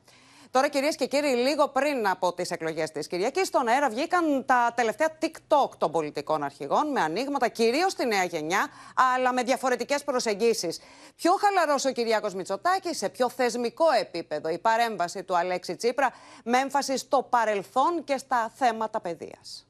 [0.55, 4.73] Τώρα, κυρίες και κύριοι, λίγο πριν από τις εκλογές της Κυριακής, στον αέρα βγήκαν τα
[4.77, 8.67] τελευταία TikTok των πολιτικών αρχηγών με ανοίγματα κυρίως στη νέα γενιά,
[9.14, 10.81] αλλά με διαφορετικές προσεγγίσεις.
[11.17, 16.12] Πιο χαλαρός ο Κυριάκος Μητσοτάκης, σε πιο θεσμικό επίπεδο η παρέμβαση του Αλέξη Τσίπρα,
[16.45, 19.67] με έμφαση στο παρελθόν και στα θέματα παιδείας.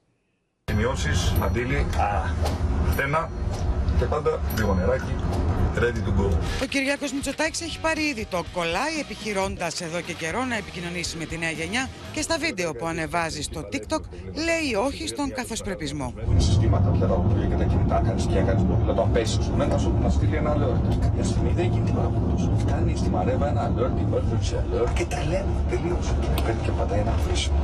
[0.64, 1.86] Σημειώσεις, μαντήλι,
[2.98, 3.30] ένα
[3.98, 5.14] και πάντα λίγο νεράκι
[5.76, 6.26] ready to go.
[6.62, 11.24] Ο Κυριάκος Μητσοτάκης έχει πάρει ήδη το κολλάι επιχειρώντας εδώ και καιρό να επικοινωνήσει με
[11.24, 14.02] τη νέα γενιά και στα βίντεο που ανεβάζει στο TikTok
[14.48, 16.14] λέει όχι στον καθοσπρεπισμό.
[16.36, 19.78] Συστήματα πια τα οποία και τα κινητά κάνεις και έκανες να το απέσεις σου μετά
[19.78, 20.98] σου να στείλει ένα alert.
[21.00, 22.56] Κάποια στιγμή δεν γίνει τίποτα από αυτό.
[22.58, 26.14] Φτάνει στη μαρέβα ένα alert, emergency alert και τα λέμε τελείωσε.
[26.44, 27.56] Πρέπει και πατάει ένα αφήσιμο.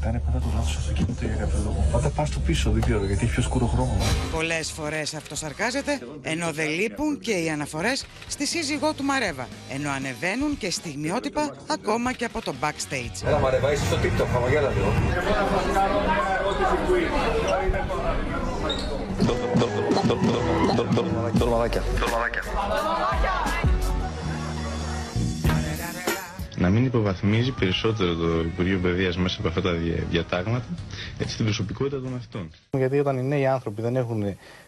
[0.00, 0.22] Κάνε
[0.64, 1.84] πάντα το λάθο αυτοκίνητο για κάποιο λόγο.
[1.92, 3.96] Πάντα πα στο πίσω, δεν ξέρω γιατί έχει πιο σκούρο χρώμα.
[4.32, 7.92] Πολλέ φορέ αυτοσαρκάζεται, ενώ δεν λείπουν και οι αναφορέ
[8.28, 9.48] στη σύζυγό του Μαρέβα.
[9.70, 13.26] Ενώ ανεβαίνουν και στιγμιότυπα ακόμα και από το backstage.
[13.26, 14.92] Έλα Μαρέβα, είσαι στο TikTok, χαμογέλα λίγο.
[21.38, 21.82] Ντολμαδάκια.
[21.98, 22.42] Ντολμαδάκια.
[26.64, 29.72] Να μην υποβαθμίζει περισσότερο το Υπουργείο Παιδείας μέσα από αυτά τα
[30.10, 30.64] διατάγματα
[31.18, 32.50] έτσι, την προσωπικότητα των μαθητών.
[32.70, 34.24] Γιατί όταν οι νέοι άνθρωποι δεν, έχουν,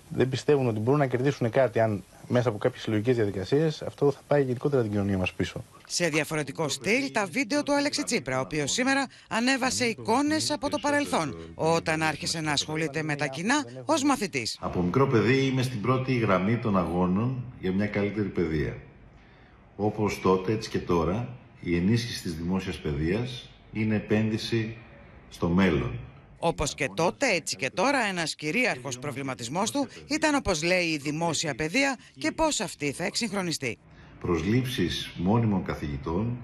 [0.09, 4.21] δεν πιστεύουν ότι μπορούν να κερδίσουν κάτι αν μέσα από κάποιες συλλογικές διαδικασίες, αυτό θα
[4.27, 5.65] πάει γενικότερα την κοινωνία μας πίσω.
[5.87, 10.79] Σε διαφορετικό στυλ, τα βίντεο του Αλέξη Τσίπρα, ο οποίος σήμερα ανέβασε εικόνες από το
[10.79, 14.57] παρελθόν, όταν άρχισε να ασχολείται με τα κοινά ως μαθητής.
[14.61, 18.77] Από μικρό παιδί είμαι στην πρώτη γραμμή των αγώνων για μια καλύτερη παιδεία.
[19.77, 21.29] Όπως τότε, έτσι και τώρα,
[21.68, 24.76] η ενίσχυση της δημόσιας παιδείας είναι επένδυση
[25.29, 25.98] στο μέλλον.
[26.38, 31.55] Όπως και τότε, έτσι και τώρα, ένας κυρίαρχος προβληματισμός του ήταν, όπως λέει, η δημόσια
[31.55, 33.79] παιδεία και πώς αυτή θα εξυγχρονιστεί.
[34.20, 36.37] Προσλήψεις μόνιμων καθηγητών,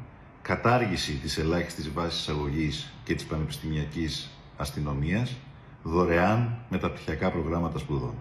[0.42, 5.37] κατάργηση της ελάχιστης βάσης αγωγής και της πανεπιστημιακής αστυνομίας,
[5.82, 8.14] δωρεάν μεταπτυχιακά προγράμματα σπουδών.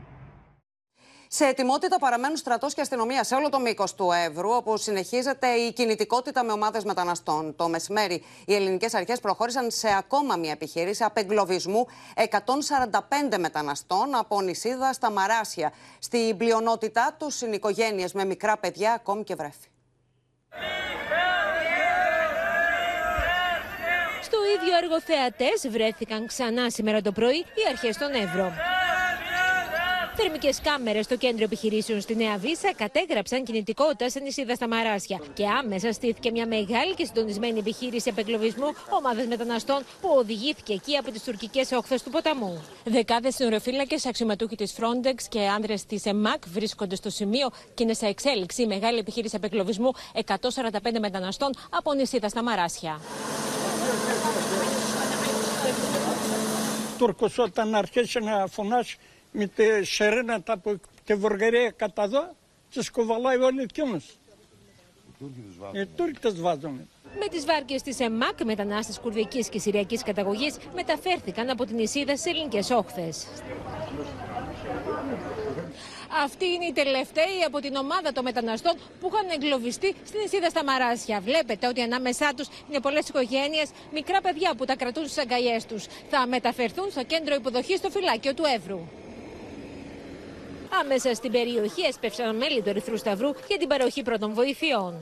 [1.34, 5.74] Σε ετοιμότητα παραμένουν στρατός και αστυνομία σε όλο το μήκος του Εύρου, όπου συνεχίζεται η
[5.74, 7.56] κινητικότητα με ομάδες μεταναστών.
[7.56, 14.94] Το μεσημέρι, οι ελληνικές αρχές προχώρησαν σε ακόμα μια επιχείρηση απεγκλωβισμού 145 μεταναστών από νησίδα
[14.94, 15.74] στα Μαράσια.
[16.00, 17.60] Στην πλειονότητά τους είναι
[18.14, 19.68] με μικρά παιδιά, ακόμη και βρέφη.
[24.22, 28.52] Στο ίδιο έργο θεατές βρέθηκαν ξανά σήμερα το πρωί οι αρχές των Εύρω.
[30.16, 35.22] Θερμικές κάμερες στο κέντρο επιχειρήσεων στη Νέα Βίσα κατέγραψαν κινητικότητα σε νησίδα στα Μαράσια.
[35.34, 41.12] Και άμεσα στήθηκε μια μεγάλη και συντονισμένη επιχείρηση επεγκλωβισμού ομάδε μεταναστών που οδηγήθηκε εκεί από
[41.12, 42.64] τις τουρκικές όχθες του ποταμού.
[42.84, 48.06] Δεκάδες συνοριοφύλακε, αξιωματούχοι της Frontex και άνδρες της ΕΜΑΚ βρίσκονται στο σημείο και είναι σε
[48.06, 49.92] εξέλιξη η μεγάλη επιχείρηση επεγκλωβισμού
[50.26, 50.30] 145
[51.00, 53.00] μεταναστών από νησίδα στα Μαράσια.
[56.98, 58.98] Τούρκος όταν αρχίσει να φωνάσει
[59.32, 62.36] με τη σερένα από τη Βουλγαρία κατά εδώ,
[62.74, 64.20] τις κουβαλάει όλοι δυο μας.
[65.72, 66.90] Οι Τούρκοι τις βάζουν.
[67.20, 72.30] Με τις βάρκες της ΕΜΑΚ, μετανάστες κουρδικής και συριακής καταγωγής μεταφέρθηκαν από την Ισίδα σε
[72.30, 73.28] ελληνικές όχθες.
[76.24, 80.64] Αυτή είναι η τελευταία από την ομάδα των μεταναστών που είχαν εγκλωβιστεί στην Ισίδα στα
[80.64, 81.20] Μαράσια.
[81.20, 85.86] Βλέπετε ότι ανάμεσά τους είναι πολλές οικογένειες, μικρά παιδιά που τα κρατούν στις αγκαλιές τους.
[86.10, 88.80] Θα μεταφερθούν στο κέντρο υποδοχής στο φυλάκιο του Εύρου.
[90.80, 94.94] Άμεσα στην περιοχή έσπευσαν μέλη του Ερυθρού Σταυρού για την παροχή πρώτων βοηθειών.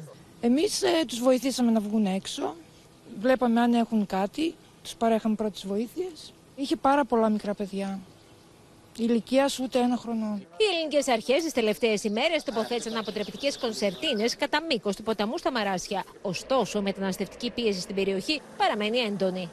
[0.42, 2.56] Εμείς ε, τους βοηθήσαμε να βγουν έξω.
[3.20, 4.56] Βλέπαμε αν έχουν κάτι.
[4.84, 6.34] Τους παρέχαμε πρώτες βοήθειες.
[6.56, 8.00] Είχε πάρα πολλά μικρά παιδιά.
[8.98, 10.40] Η ηλικία ούτε ένα χρόνο.
[10.58, 16.04] Οι ελληνικές αρχές τις τελευταίες ημέρες τοποθέτησαν αποτρεπτικές κονσερτίνες κατά μήκος του ποταμού στα Μαράσια.
[16.22, 19.50] Ωστόσο, η μεταναστευτική πίεση στην περιοχή παραμένει έντονη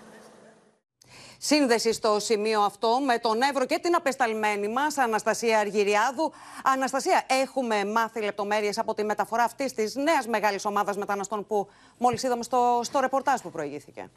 [1.38, 6.32] σύνδεση στο σημείο αυτό με τον Εύρο και την απεσταλμένη μας, Αναστασία Αργυριάδου.
[6.64, 11.68] Αναστασία, έχουμε μάθει λεπτομέρειες από τη μεταφορά αυτής της νέας μεγάλης ομάδας μεταναστών που
[11.98, 14.10] μόλις είδαμε στο, στο ρεπορτάζ που προηγήθηκε.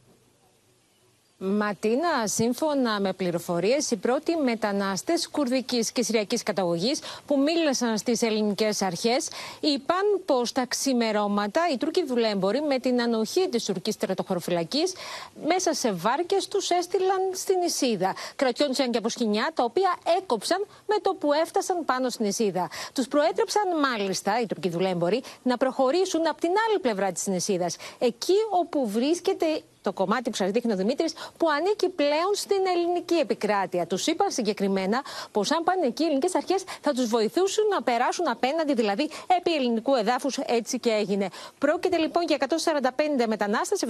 [1.41, 8.81] Ματίνα, σύμφωνα με πληροφορίες, οι πρώτοι μετανάστες κουρδικής και συριακής καταγωγής που μίλησαν στις ελληνικές
[8.81, 9.27] αρχές
[9.59, 14.83] είπαν πως τα ξημερώματα οι Τούρκοι δουλέμποροι με την ανοχή της τουρκικής στρατοχωροφυλακή
[15.47, 18.15] μέσα σε βάρκες τους έστειλαν στην Ισίδα.
[18.35, 22.69] Κρατιόντουσαν και από σκηνιά τα οποία έκοψαν με το που έφτασαν πάνω στην Ισίδα.
[22.93, 28.35] Τους προέτρεψαν μάλιστα οι Τουρκοί δουλέμποροι να προχωρήσουν από την άλλη πλευρά της Ισίδας, εκεί
[28.49, 33.87] όπου βρίσκεται το κομμάτι που σας δείχνει ο Δημήτρης, που ανήκει πλέον στην ελληνική επικράτεια.
[33.87, 38.27] Τους είπαν συγκεκριμένα πως αν πάνε εκεί οι ελληνικές αρχές θα τους βοηθούσαν να περάσουν
[38.29, 40.37] απέναντι, δηλαδή επί ελληνικού εδάφους.
[40.37, 41.27] Έτσι και έγινε.
[41.57, 43.89] Πρόκειται λοιπόν για 145 μετανάστες, 70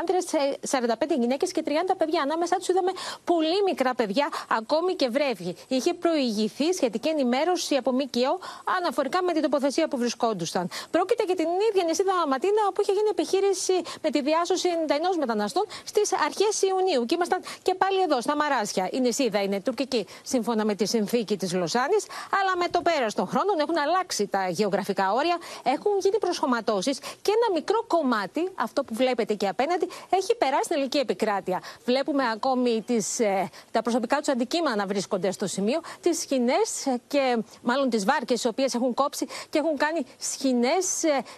[0.00, 0.24] άντρες,
[0.70, 2.22] 45 γυναίκες και 30 παιδιά.
[2.22, 2.90] Ανάμεσά τους είδαμε
[3.24, 5.56] πολύ μικρά παιδιά, ακόμη και βρέφη.
[5.68, 8.32] Είχε προηγηθεί σχετική ενημέρωση από ΜΚΟ
[8.78, 10.68] αναφορικά με την τοποθεσία που βρισκόντουσαν.
[10.90, 13.72] Πρόκειται για την ίδια νησίδα Ματίνα που είχε γίνει επιχείρηση
[14.02, 17.06] με τη διάσωση 91 μεταναστών μεταναστών στις αρχές Ιουνίου.
[17.06, 18.88] Και ήμασταν και πάλι εδώ, στα Μαράσια.
[18.92, 21.98] Η νησίδα είναι τουρκική, σύμφωνα με τη συνθήκη της Λοζάνη.
[22.40, 27.32] Αλλά με το πέρας των χρόνων έχουν αλλάξει τα γεωγραφικά όρια, έχουν γίνει προσχωματώσεις και
[27.36, 31.62] ένα μικρό κομμάτι, αυτό που βλέπετε και απέναντι, έχει περάσει στην ελληνική επικράτεια.
[31.84, 36.60] Βλέπουμε ακόμη τις, ε, τα προσωπικά τους αντικείμενα να βρίσκονται στο σημείο, τις σκηνέ
[37.08, 40.76] και μάλλον τις βάρκες, οι οποίες έχουν κόψει και έχουν κάνει σκηνέ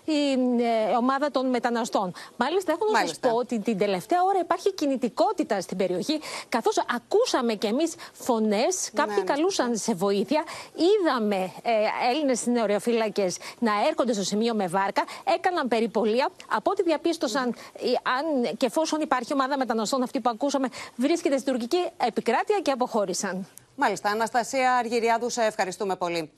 [0.07, 2.13] ε, η ε, ομάδα των μεταναστών.
[2.37, 7.55] Μάλιστα, έχω να σας πω ότι την τελευταία ώρα υπάρχει κινητικότητα στην περιοχή, καθώς ακούσαμε
[7.55, 9.33] κι εμείς φωνές, κάποιοι ναι, ναι.
[9.33, 10.45] καλούσαν σε βοήθεια.
[10.89, 11.73] Είδαμε ε,
[12.11, 13.27] Έλληνες νεοριοφύλακε
[13.59, 16.31] να έρχονται στο σημείο με βάρκα, έκαναν περιπολία.
[16.49, 21.53] Από ό,τι διαπίστωσαν, ε, αν και εφόσον υπάρχει ομάδα μεταναστών, αυτή που ακούσαμε, βρίσκεται στην
[21.53, 23.47] τουρκική επικράτεια και αποχώρησαν.
[23.77, 24.11] Μάλιστα.
[24.11, 26.31] Αναστασία Αργυριάδου, σε ευχαριστούμε πολύ.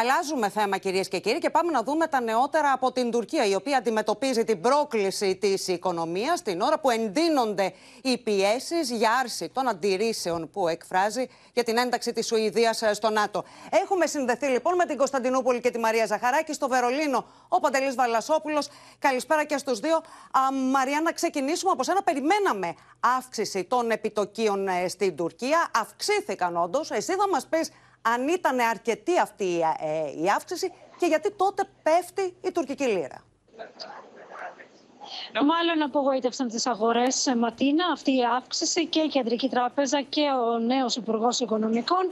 [0.00, 3.54] Αλλάζουμε θέμα, κυρίες και κύριοι, και πάμε να δούμε τα νεότερα από την Τουρκία, η
[3.54, 9.68] οποία αντιμετωπίζει την πρόκληση της οικονομίας την ώρα που εντείνονται οι πιέσεις για άρση των
[9.68, 13.44] αντιρρήσεων που εκφράζει για την ένταξη της Σουηδίας στο ΝΑΤΟ.
[13.70, 18.68] Έχουμε συνδεθεί λοιπόν με την Κωνσταντινούπολη και τη Μαρία Ζαχαράκη στο Βερολίνο, ο Παντελής Βαλασόπουλος.
[18.98, 19.96] Καλησπέρα και στους δύο.
[19.96, 22.02] Α, Μαρία, να ξεκινήσουμε από σένα.
[22.02, 22.74] Περιμέναμε
[23.18, 25.70] αύξηση των επιτοκίων ε, στην Τουρκία.
[25.74, 26.90] Αυξήθηκαν όντως.
[26.90, 27.70] Εσύ θα μας πεις
[28.02, 33.24] αν ήταν αρκετή αυτή ε, η αύξηση και γιατί τότε πέφτει η τουρκική λίρα.
[35.34, 40.96] Μάλλον απογοήτευσαν τις αγορές Ματίνα αυτή η αύξηση και η Κεντρική Τράπεζα και ο νέος
[40.96, 42.04] Υπουργός Οικονομικών.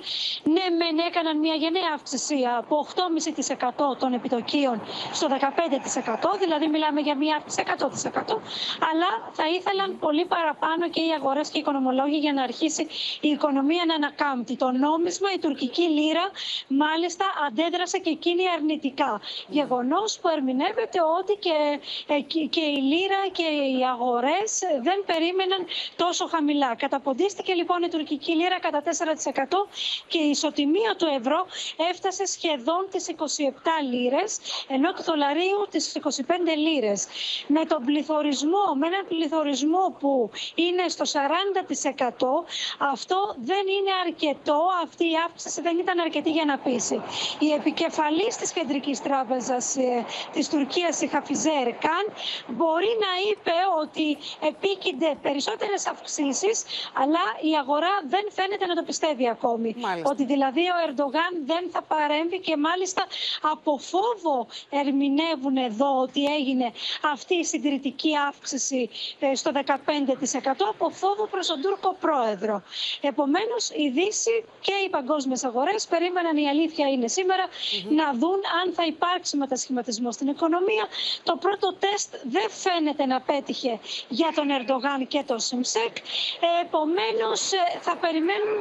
[0.42, 4.82] Ναι, μεν έκαναν μια γενναία αύξηση από 8,5% των επιτοκίων
[5.12, 8.40] στο 15%, δηλαδή μιλάμε για μια αύξηση 100%.
[8.90, 12.86] Αλλά θα ήθελαν πολύ παραπάνω και οι αγορές και οι οικονομολόγοι για να αρχίσει
[13.20, 14.56] η οικονομία να ανακάμπτει.
[14.56, 16.30] Το νόμισμα, η τουρκική λίρα,
[16.68, 19.20] μάλιστα αντέδρασε και εκείνη αρνητικά.
[19.48, 21.56] Γεγονός που ερμηνεύεται ότι και,
[22.50, 24.50] και η λίρα και οι αγορές
[24.86, 25.60] δεν περίμεναν
[25.96, 26.74] τόσο χαμηλά.
[26.74, 28.88] Καταποντίστηκε λοιπόν η τουρκική λίρα κατά 4%
[30.08, 31.46] και η ισοτιμία του ευρώ
[31.90, 33.22] έφτασε σχεδόν τις 27
[33.92, 36.10] λίρες, ενώ του δολαρίου τις 25
[36.66, 37.06] λίρες.
[37.46, 42.44] Με τον πληθωρισμό, με έναν πληθωρισμό που είναι στο 40%,
[42.78, 47.02] αυτό δεν είναι αρκετό, αυτή η αύξηση δεν ήταν αρκετή για να πείσει.
[47.38, 52.04] Η επικεφαλής της Κεντρικής Τράπεζας ε, της Τουρκίας, η Χαφιζέρ Καν,
[52.46, 54.16] μπορεί να είπε ότι
[54.50, 56.64] επίκυνται περισσότερες αυξήσεις,
[57.02, 59.76] αλλά η αγορά δεν φαίνεται να το πιστεύει ακόμη.
[60.02, 63.06] Ότι δηλαδή ο Ερντογάν δεν θα παρέμβει και μάλιστα
[63.40, 66.72] από φόβο ερμηνεύουν εδώ ότι έγινε
[67.12, 69.60] αυτή η συντηρητική αύξηση ε, στο 15%
[70.70, 72.62] από φόβο προς τον Τούρκο πρόεδρο.
[73.00, 77.44] Επομένως η Δύση και οι παγκόσμιες αγορές περίμεναν η αλήθεια είναι σήμερα
[77.88, 80.86] να δουν αν θα υπάρξει μετασχηματισμό στην οικονομία.
[81.22, 85.94] Το πρώτο τεστ δεν φαίνεται να πέτυχε για τον Ερντογάν και τον Σιμσέκ.
[86.62, 88.58] Επομένως ε, θα περιμένουν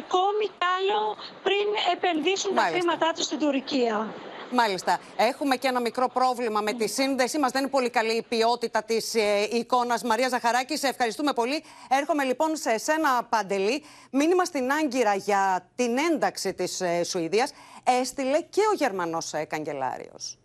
[0.00, 1.16] ακόμη κι άλλο
[1.46, 4.14] πριν επενδύσουν τα χρήματά τους στην Τουρκία.
[4.52, 5.00] Μάλιστα.
[5.16, 7.50] Έχουμε και ένα μικρό πρόβλημα με τη σύνδεσή μας.
[7.50, 10.02] Δεν είναι πολύ καλή η ποιότητα της ε, εικόνας.
[10.02, 11.64] Μαρία Ζαχαράκη, σε ευχαριστούμε πολύ.
[11.88, 13.84] Έρχομαι λοιπόν σε εσένα, Παντελή.
[14.10, 17.52] Μήνυμα στην Άγκυρα για την ένταξη της ε, Σουηδίας
[18.00, 20.39] έστειλε και ο Γερμανός ε, καγκελάριος.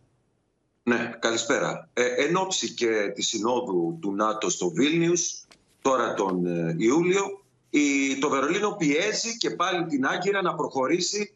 [0.87, 1.89] Ναι, καλησπέρα.
[1.93, 5.43] Ε, εν ώψη και της συνόδου του ΝΑΤΟ στο Βίλνιους,
[5.81, 11.33] τώρα τον ε, Ιούλιο, η, το Βερολίνο πιέζει και πάλι την Άγκυρα να προχωρήσει,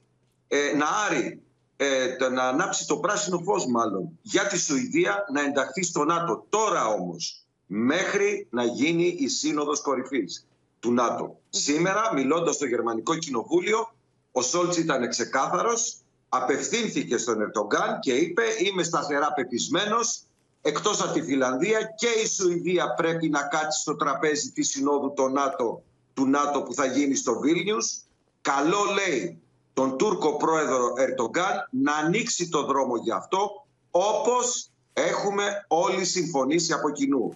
[0.47, 1.41] ε, να άρει
[1.77, 6.45] ε, να ανάψει το πράσινο φως μάλλον για τη Σουηδία να ενταχθεί στο ΝΑΤΟ.
[6.49, 10.45] Τώρα όμως, μέχρι να γίνει η σύνοδος κορυφής
[10.79, 11.39] του ΝΑΤΟ.
[11.49, 13.93] Σήμερα, μιλώντας στο Γερμανικό Κοινοβούλιο,
[14.31, 15.97] ο Σόλτς ήταν ξεκάθαρος,
[16.29, 20.21] απευθύνθηκε στον Ερτογκάν και είπε «Είμαι σταθερά πεπισμένος,
[20.61, 25.29] εκτός από τη Φιλανδία και η Σουηδία πρέπει να κάτσει στο τραπέζι της συνόδου του
[25.29, 28.01] ΝΑΤΟ, του ΝΑΤΟ που θα γίνει στο Βίλνιους.
[28.41, 29.41] Καλό λέει
[29.73, 36.89] τον Τούρκο πρόεδρο Ερτογκάν να ανοίξει το δρόμο για αυτό όπως έχουμε όλοι συμφωνήσει από
[36.89, 37.33] κοινού.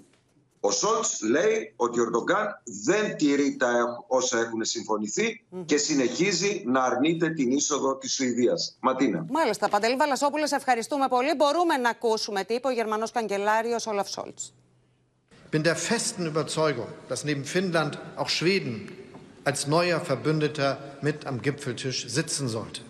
[0.66, 3.70] Ο Σόλτς λέει ότι ο Ερντογκάν δεν τηρεί τα
[4.08, 8.78] όσα έχουν συμφωνηθεί και συνεχίζει να αρνείται την είσοδο της Σουηδίας.
[8.82, 9.26] Ματίνα.
[9.30, 9.70] Μάλιστα.
[9.70, 11.36] Παντελή Βαλασόπουλε, ευχαριστούμε πολύ.
[11.36, 14.54] Μπορούμε να ακούσουμε τι είπε ο Γερμανός Καγκελάριος Όλαφ Σόλτς.
[15.52, 18.76] Bin der festen Überzeugung, dass neben Finnland auch Schweden
[19.44, 20.70] als neuer Verbündeter
[21.02, 22.82] mit am Gipfeltisch sitzen sollte.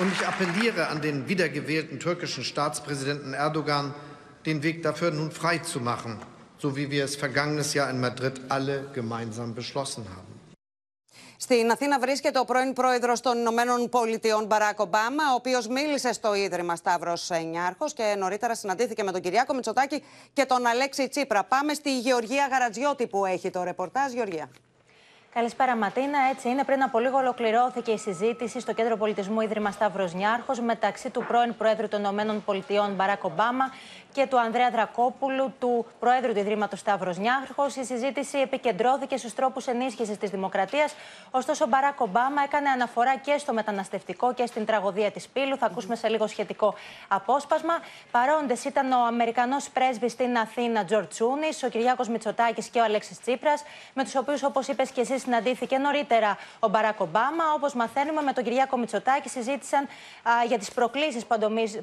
[0.00, 3.86] Und ich appelliere an den wiedergewählten türkischen Staatspräsidenten Erdogan,
[4.46, 6.12] den Weg dafür nun frei zu machen,
[6.62, 10.28] so wie wir es vergangenes Jahr in Madrid alle gemeinsam beschlossen haben.
[11.40, 16.34] Στην Αθήνα βρίσκεται ο πρώην πρόεδρος των Ηνωμένων Πολιτειών Μπαράκ Ομπάμα, ο οποίος μίλησε στο
[16.34, 21.44] Ίδρυμα Σταύρος Νιάρχο και νωρίτερα συναντήθηκε με τον Κυριάκο Μητσοτάκη και τον Αλέξη Τσίπρα.
[21.44, 24.12] Πάμε στη Γεωργία Γαρατζιώτη που έχει το ρεπορτάζ.
[24.12, 24.50] Γεωργία.
[25.34, 26.18] Καλησπέρα, Ματίνα.
[26.30, 26.64] Έτσι είναι.
[26.64, 31.56] Πριν από λίγο ολοκληρώθηκε η συζήτηση στο Κέντρο Πολιτισμού Ίδρυμα Σταύρος Νιάρχος μεταξύ του πρώην
[31.56, 33.64] Προέδρου των ΗΠΑ Μπαράκ Ομπάμα
[34.12, 37.66] και του Ανδρέα Δρακόπουλου, του Προέδρου του Ιδρύματος Σταύρος Νιάρχος.
[37.66, 40.94] Η συζήτηση επικεντρώθηκε στους τρόπους ενίσχυσης της δημοκρατίας.
[41.30, 45.56] Ωστόσο, ο Μπαράκ Ομπάμα έκανε αναφορά και στο μεταναστευτικό και στην τραγωδία της Πύλου.
[45.56, 46.74] Θα ακούσουμε σε λίγο σχετικό
[47.08, 47.74] απόσπασμα.
[48.10, 53.20] Παρόντες ήταν ο Αμερικανός πρέσβης στην Αθήνα, Τζορτζ Τσούνης, ο Κυριάκος Μητσοτάκης και ο Αλέξης
[53.20, 53.62] Τσίπρας,
[53.94, 57.44] με τους οποίους, όπως είπες και εσύ, συναντήθηκε νωρίτερα ο Μπαράκ Ομπάμα.
[57.56, 61.36] Όπως μαθαίνουμε, με τον Κυριάκο Μητσοτάκη συζήτησαν α, για τις προκλήσεις που,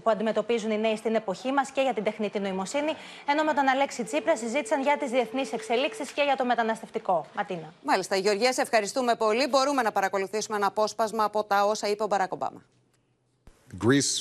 [0.04, 2.94] που αντιμετωπίζουν οι νέοι στην εποχή μας και για την τεχνητή νοημοσύνη.
[3.28, 7.26] Ενώ με τον Αλέξη Τσίπρα συζήτησαν για τις διεθνείς εξελίξεις και για το μεταναστευτικό.
[7.36, 7.74] Ματίνα.
[7.84, 9.48] Μάλιστα, Γεωργία, σε ευχαριστούμε πολύ.
[9.48, 12.62] Μπορούμε να παρακολουθήσουμε ένα απόσπασμα από τα όσα είπε ο Μπαράκ Ομπάμα.
[13.86, 14.14] Greece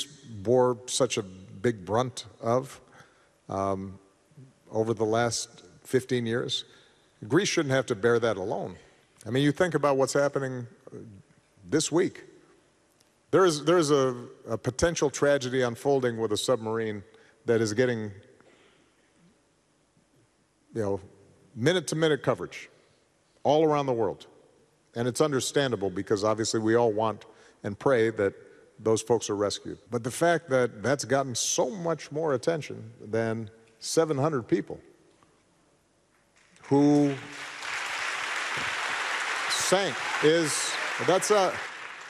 [0.43, 1.25] bore such a
[1.67, 2.17] big brunt
[2.57, 2.81] of
[3.49, 3.81] um,
[4.81, 5.49] over the last
[5.85, 6.65] 15 years.
[7.29, 8.73] Greece shouldn't have to bear that alone.
[9.27, 10.67] I mean, you think about what's happening
[11.75, 12.17] this week.
[13.35, 14.05] There is, there is a,
[14.49, 17.03] a potential tragedy unfolding with a submarine
[17.47, 18.11] that is getting,
[20.75, 21.01] you know,
[21.55, 22.69] minute to minute coverage
[23.43, 24.27] all around the world.
[24.97, 27.27] And it's understandable because obviously we all want
[27.63, 28.35] and pray that
[28.79, 29.79] those folks are rescued.
[29.91, 34.81] But the fact that that's gotten so much more attention than 700 people
[36.63, 37.15] who
[39.51, 40.73] sank is
[41.07, 41.53] that's a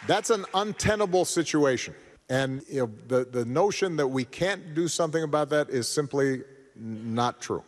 [0.07, 1.95] that's an untenable situation.
[2.29, 6.43] And you know, the, the notion that we can't do something about that is simply
[6.77, 7.63] not true.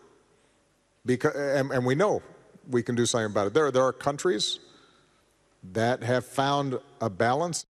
[1.04, 2.22] Because, and, and we know
[2.70, 3.54] we can do something about it.
[3.54, 4.58] There, there are countries
[5.72, 7.64] that have found a balance.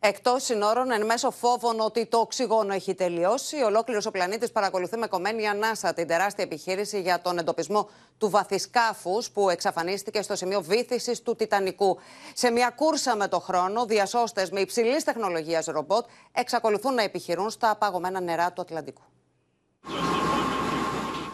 [0.00, 5.06] Εκτός συνόρων, εν μέσω φόβων ότι το οξυγόνο έχει τελειώσει, ολόκληρος ο πλανήτης παρακολουθεί με
[5.06, 7.88] κομμένη ανάσα την τεράστια επιχείρηση για τον εντοπισμό
[8.18, 11.98] του βαθισκάφους που εξαφανίστηκε στο σημείο βήθηση του Τιτανικού.
[12.34, 17.70] Σε μια κούρσα με το χρόνο, διασώστες με υψηλής τεχνολογίας ρομπότ εξακολουθούν να επιχειρούν στα
[17.70, 19.02] απαγωμένα νερά του Ατλαντικού.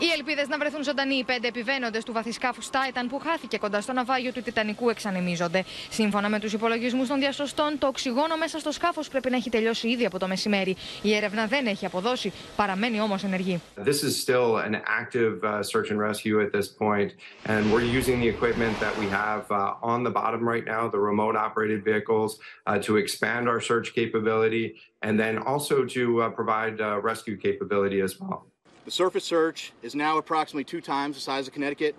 [0.05, 3.93] Οι ελπίδες να βρεθούν ζωντανοί οι πέντε επιβαίνοντες του βαθισκάφου Titan που χάθηκε κοντά στο
[3.93, 5.65] ναυάγιο του Τιτανικού εξανεμίζονται.
[5.91, 9.89] Σύμφωνα με τους υπολογισμούς των διασωστών, το οξυγόνο μέσα στο σκάφος πρέπει να έχει τελειώσει
[9.89, 10.77] ήδη από το μεσημέρι.
[11.03, 13.61] Η έρευνα δεν έχει αποδώσει, παραμένει όμως ενεργή.
[13.77, 17.11] This is still an active uh, search and rescue at this point,
[17.53, 21.03] and we're using the equipment that we have uh, on the bottom right now, the
[21.11, 24.67] remote operated vehicles, uh, to expand our search capability
[25.07, 28.41] and then also to uh, provide uh, rescue capability as well.
[28.90, 31.94] The surface search is now approximately two times the size of Connecticut,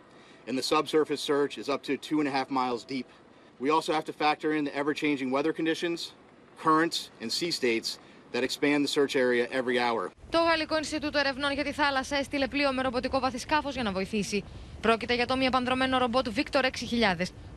[0.48, 3.06] and the subsurface search is up to two and a half miles deep.
[3.60, 5.98] We also have to factor in the ever-changing weather conditions,
[6.64, 8.00] currents, and sea states
[8.32, 10.10] that expand the search area every hour.
[10.30, 14.44] Το Γαλλικό Ινστιτούτο Ερευνών για τη Θάλασσα έστειλε πλοίο με ρομποτικό βαθισκάφο για να βοηθήσει.
[14.85, 16.69] Πρόκειται για το μη επανδρομένο ρομπότ Victor 6000,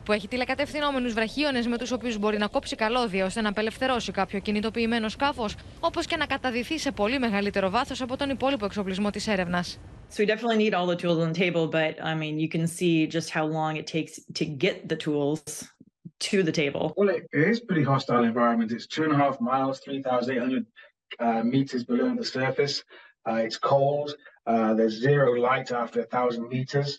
[0.03, 4.39] που έχει τηλεκατευθυνόμενου βραχίονε με του οποίου μπορεί να κόψει καλώδια ώστε να απελευθερώσει κάποιο
[4.39, 5.45] κινητοποιημένο σκάφο,
[5.79, 9.63] όπω και να καταδυθεί σε πολύ μεγαλύτερο βάθο από τον υπόλοιπο εξοπλισμό τη έρευνα.
[9.63, 12.65] So we definitely need all the tools on the table, but I mean, you can
[12.77, 15.39] see just how long it takes to get the tools
[16.27, 16.83] to the table.
[16.99, 18.67] Well, it is pretty hostile environment.
[18.75, 20.65] It's two and a half miles, 3,800
[21.25, 22.75] uh, meters below the surface.
[23.27, 24.07] Uh, it's cold.
[24.51, 26.91] Uh, there's zero light after a thousand meters.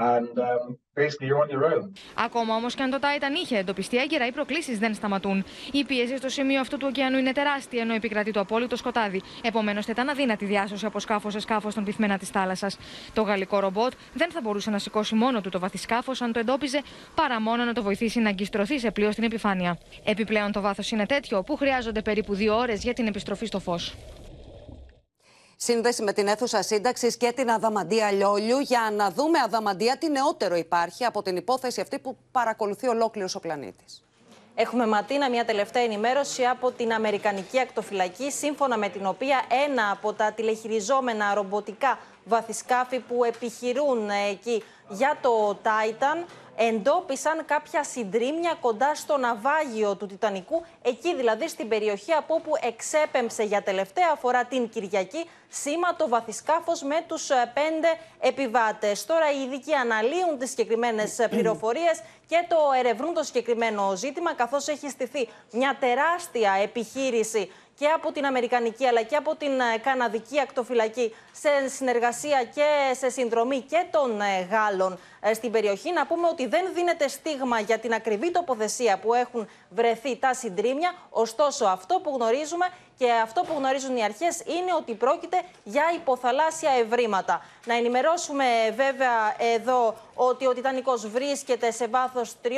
[0.00, 1.92] And um, basically you're on your own.
[2.14, 5.44] Ακόμα όμως και αν το Titan είχε εντοπιστεί έγκαιρα, οι προκλήσεις δεν σταματούν.
[5.72, 9.22] Η πίεση στο σημείο αυτού του ωκεανού είναι τεράστια, ενώ επικρατεί το απόλυτο σκοτάδι.
[9.42, 12.78] Επομένως, θα ήταν αδύνατη διάσωση από σκάφος σε σκάφος στον πυθμένα της θάλασσας.
[13.12, 16.82] Το γαλλικό ρομπότ δεν θα μπορούσε να σηκώσει μόνο του το βαθισκάφο αν το εντόπιζε,
[17.14, 19.78] παρά μόνο να το βοηθήσει να αγκιστρωθεί σε πλοίο στην επιφάνεια.
[20.04, 23.94] Επιπλέον, το βάθος είναι τέτοιο που χρειάζονται περίπου δύο ώρες για την επιστροφή στο φως
[25.62, 30.54] σύνδεση με την αίθουσα σύνταξης και την Αδαμαντία Λιόλιου για να δούμε Αδαμαντία τι νεότερο
[30.56, 34.02] υπάρχει από την υπόθεση αυτή που παρακολουθεί ολόκληρος ο πλανήτης.
[34.54, 40.12] Έχουμε Ματίνα μια τελευταία ενημέρωση από την Αμερικανική Ακτοφυλακή, σύμφωνα με την οποία ένα από
[40.12, 46.24] τα τηλεχειριζόμενα ρομποτικά βαθισκάφη που επιχειρούν εκεί για το Titan
[46.56, 53.42] εντόπισαν κάποια συντρίμια κοντά στο ναυάγιο του Τιτανικού, εκεί δηλαδή στην περιοχή από όπου εξέπεμψε
[53.42, 57.88] για τελευταία φορά την Κυριακή σήμα το βαθισκάφος με τους ε, πέντε
[58.20, 59.06] επιβάτες.
[59.06, 64.68] Τώρα οι ειδικοί αναλύουν τις συγκεκριμένες ε, πληροφορίες και το ερευνούν το συγκεκριμένο ζήτημα, καθώς
[64.68, 70.40] έχει στηθεί μια τεράστια επιχείρηση και από την Αμερικανική αλλά και από την ε, Καναδική
[70.40, 75.92] ακτοφυλακή σε συνεργασία και σε συνδρομή και των ε, Γάλλων ε, στην περιοχή.
[75.92, 80.94] Να πούμε ότι δεν δίνεται στίγμα για την ακριβή τοποθεσία που έχουν βρεθεί τα συντρίμια.
[81.10, 82.66] Ωστόσο, αυτό που γνωρίζουμε
[82.98, 87.44] και αυτό που γνωρίζουν οι αρχές είναι ότι πρόκειται για υποθαλάσσια ευρήματα.
[87.66, 88.44] Να ενημερώσουμε
[88.76, 92.52] βέβαια εδώ ότι ο Τιτανικός βρίσκεται σε βάθος 3.800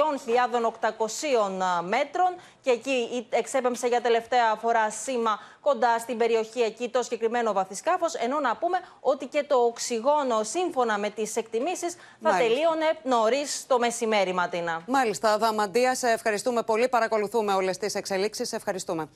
[1.83, 8.15] μέτρων και εκεί εξέπεμψε για τελευταία φορά σήμα κοντά στην περιοχή εκεί το συγκεκριμένο βαθισκάφος,
[8.15, 12.52] ενώ να πούμε ότι και το οξυγόνο σύμφωνα με τις εκτιμήσεις θα Μάλιστα.
[12.53, 14.83] Τελείωνε νωρίς το μεσημέρι, Ματίνα.
[14.87, 16.89] Μάλιστα, Δαμαντία, σε ευχαριστούμε πολύ.
[16.89, 18.53] Παρακολουθούμε όλες τις εξελίξεις.
[18.53, 19.09] Ευχαριστούμε.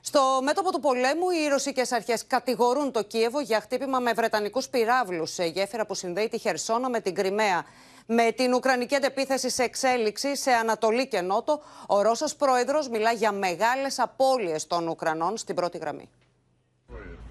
[0.00, 5.32] Στο μέτωπο του πολέμου, οι ρωσικές αρχές κατηγορούν το Κίεβο για χτύπημα με βρετανικούς πυράβλους
[5.32, 7.64] σε γέφυρα που συνδέει τη Χερσόνα με την Κρυμαία.
[8.06, 13.32] Με την Ουκρανική αντεπίθεση σε εξέλιξη σε Ανατολή και Νότο, ο Ρώσος πρόεδρος μιλά για
[13.32, 16.10] μεγάλες απώλειες των Ουκρανών στην πρώτη γραμμή.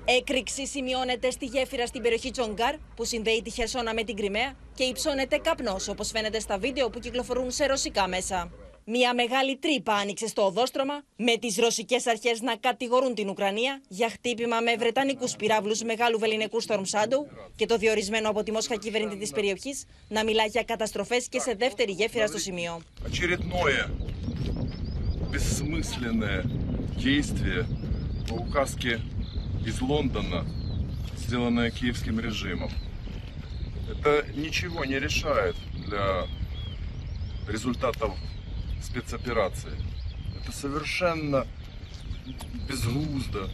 [0.07, 4.83] Έκρηξη σημειώνεται στη γέφυρα στην περιοχή Τζονγκάρ που συνδέει τη Χερσόνα με την Κριμαία και
[4.83, 8.51] υψώνεται καπνός όπως φαίνεται στα βίντεο που κυκλοφορούν σε ρωσικά μέσα.
[8.85, 14.09] Μια μεγάλη τρύπα άνοιξε στο οδόστρωμα, με τις ρωσικές αρχές να κατηγορούν την Ουκρανία για
[14.09, 19.17] χτύπημα με βρετανικούς πυραύλους μεγάλου βεληνικού Storm Shadow και τον διορισμένο από τη Μόσχα κυβερνήτη
[19.17, 22.81] της περιοχής να μιλά για καταστροφές και σε δεύτερη γέφυρα στο σημείο.
[29.66, 30.44] из Лондона,
[31.16, 32.70] сделанное киевским режимом.
[33.90, 35.56] Это ничего не решает
[35.86, 36.26] для
[37.48, 38.14] результатов
[38.82, 39.72] спецоперации.
[40.40, 41.46] Это совершенно
[42.68, 43.48] безглуздо.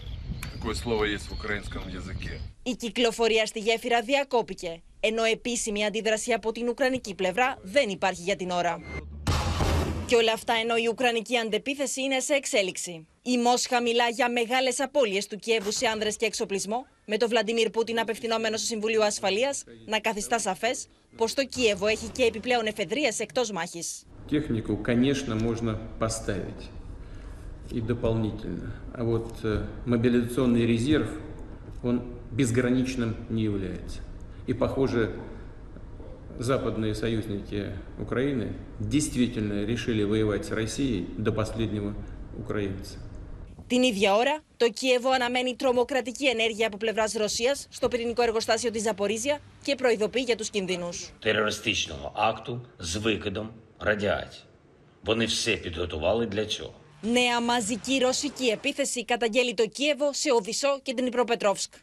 [0.53, 2.41] Такое слово есть в украинском языке.
[2.62, 8.37] Η κυκλοφορία στη γέφυρα διακόπηκε, ενώ επίσημη αντίδραση από την Ουκρανική πλευρά δεν υπάρχει για
[8.37, 8.81] την ώρα.
[10.11, 13.07] Και όλα αυτά ενώ η Ουκρανική αντεπίθεση είναι σε εξέλιξη.
[13.22, 17.70] Η Μόσχα μιλά για μεγάλες απώλειες του Κιέβου σε άνδρες και εξοπλισμό, με τον Βλαντιμίρ
[17.70, 23.20] Πούτιν απευθυνόμενο στο Συμβουλίο Ασφαλείας να καθιστά σαφές πως το Κίεβο έχει και επιπλέον εφεδρείες
[23.20, 24.07] εκτός μάχης.
[24.31, 26.62] Технику, конечно, можно поставить
[27.70, 28.68] и дополнительно.
[28.93, 31.09] А вот э, мобилизационный резерв,
[31.83, 32.03] он
[32.33, 34.01] безграничным не является.
[34.47, 35.11] И, похоже,
[36.39, 41.95] западные союзники Украины действительно решили воевать с Россией до последнего
[42.39, 42.99] украинца.
[43.68, 48.79] Την ίδια ώρα, το Κίεβο αναμένει τρομοκρατική ενέργεια από πλευρά Ρωσία στο πυρηνικό εργοστάσιο τη
[48.79, 50.89] Ζαπορίζια και προειδοποιεί για του κινδύνου.
[51.20, 54.43] терористичного акту з викидом радіації.
[55.05, 56.74] Вони все підготували для цього.
[57.03, 61.74] Νέα μαζική ρωσική επίθεση καταγγέλει το Κίεβο σε Οδυσσό και την Υπροπετρόφσκ.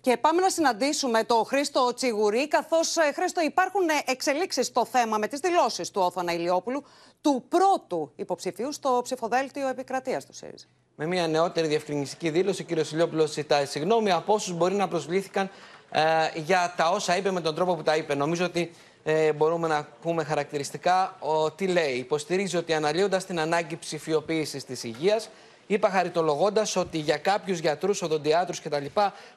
[0.00, 5.40] Και πάμε να συναντήσουμε το Χρήστο Τσιγουρή, καθώς Χρήστο υπάρχουν εξελίξεις στο θέμα με τις
[5.40, 6.84] δηλώσεις του Όθωνα Ηλιόπουλου,
[7.20, 10.66] του πρώτου υποψηφίου στο ψηφοδέλτιο επικρατείας του ΣΥΡΙΖΑ.
[10.96, 12.90] Με μια νεότερη διευκρινιστική δήλωση, ο κ.
[12.92, 15.50] Ηλιόπουλος ζητάει συγγνώμη από όσους μπορεί να προσβλήθηκαν
[15.90, 16.02] ε,
[16.34, 18.14] για τα όσα είπε με τον τρόπο που τα είπε.
[18.14, 18.70] Νομίζω ότι
[19.04, 21.94] ε, μπορούμε να πούμε χαρακτηριστικά ο, τι λέει.
[21.94, 25.28] Υποστηρίζει ότι αναλύοντας την ανάγκη ψηφιοποίησης της υγείας,
[25.68, 28.84] είπα χαριτολογώντας ότι για κάποιους γιατρούς, οδοντιάτρους κτλ.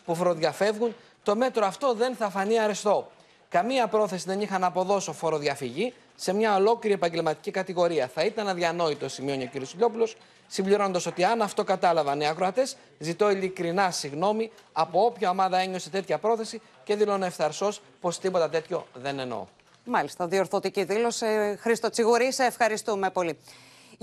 [0.06, 3.12] που φοροδιαφεύγουν, το μέτρο αυτό δεν θα φανεί αρεστό.
[3.50, 8.08] Καμία πρόθεση δεν είχα να αποδώσω φοροδιαφυγή σε μια ολόκληρη επαγγελματική κατηγορία.
[8.14, 9.66] Θα ήταν αδιανόητο, σημειώνει ο κ.
[9.66, 10.16] Σιλιόπουλος,
[10.48, 16.18] συμπληρώνοντας ότι αν αυτό κατάλαβαν οι ακροατές, ζητώ ειλικρινά συγγνώμη από όποια ομάδα ένιωσε τέτοια
[16.18, 19.46] πρόθεση και δηλώνω ευθαρσώ πως τίποτα τέτοιο δεν εννοώ.
[19.86, 21.26] Μάλιστα, διορθωτική δήλωση.
[21.60, 23.38] Χρήστο Τσιγουρή, σε ευχαριστούμε πολύ.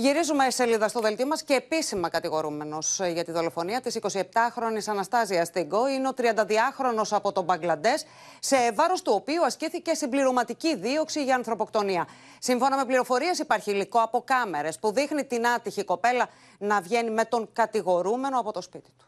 [0.00, 5.88] Γυρίζουμε σελίδα στο δελτίο μας και επίσημα κατηγορούμενος για τη δολοφονία της 27χρονη Αναστάζια Τιγκό
[5.88, 8.04] είναι ο 32χρονο από τον Μπαγκλαντές,
[8.38, 12.08] σε βάρος του οποίου ασκήθηκε συμπληρωματική δίωξη για ανθρωποκτονία.
[12.38, 16.28] Σύμφωνα με πληροφορίες, υπάρχει υλικό από κάμερες που δείχνει την άτυχη κοπέλα
[16.58, 19.07] να βγαίνει με τον κατηγορούμενο από το σπίτι του.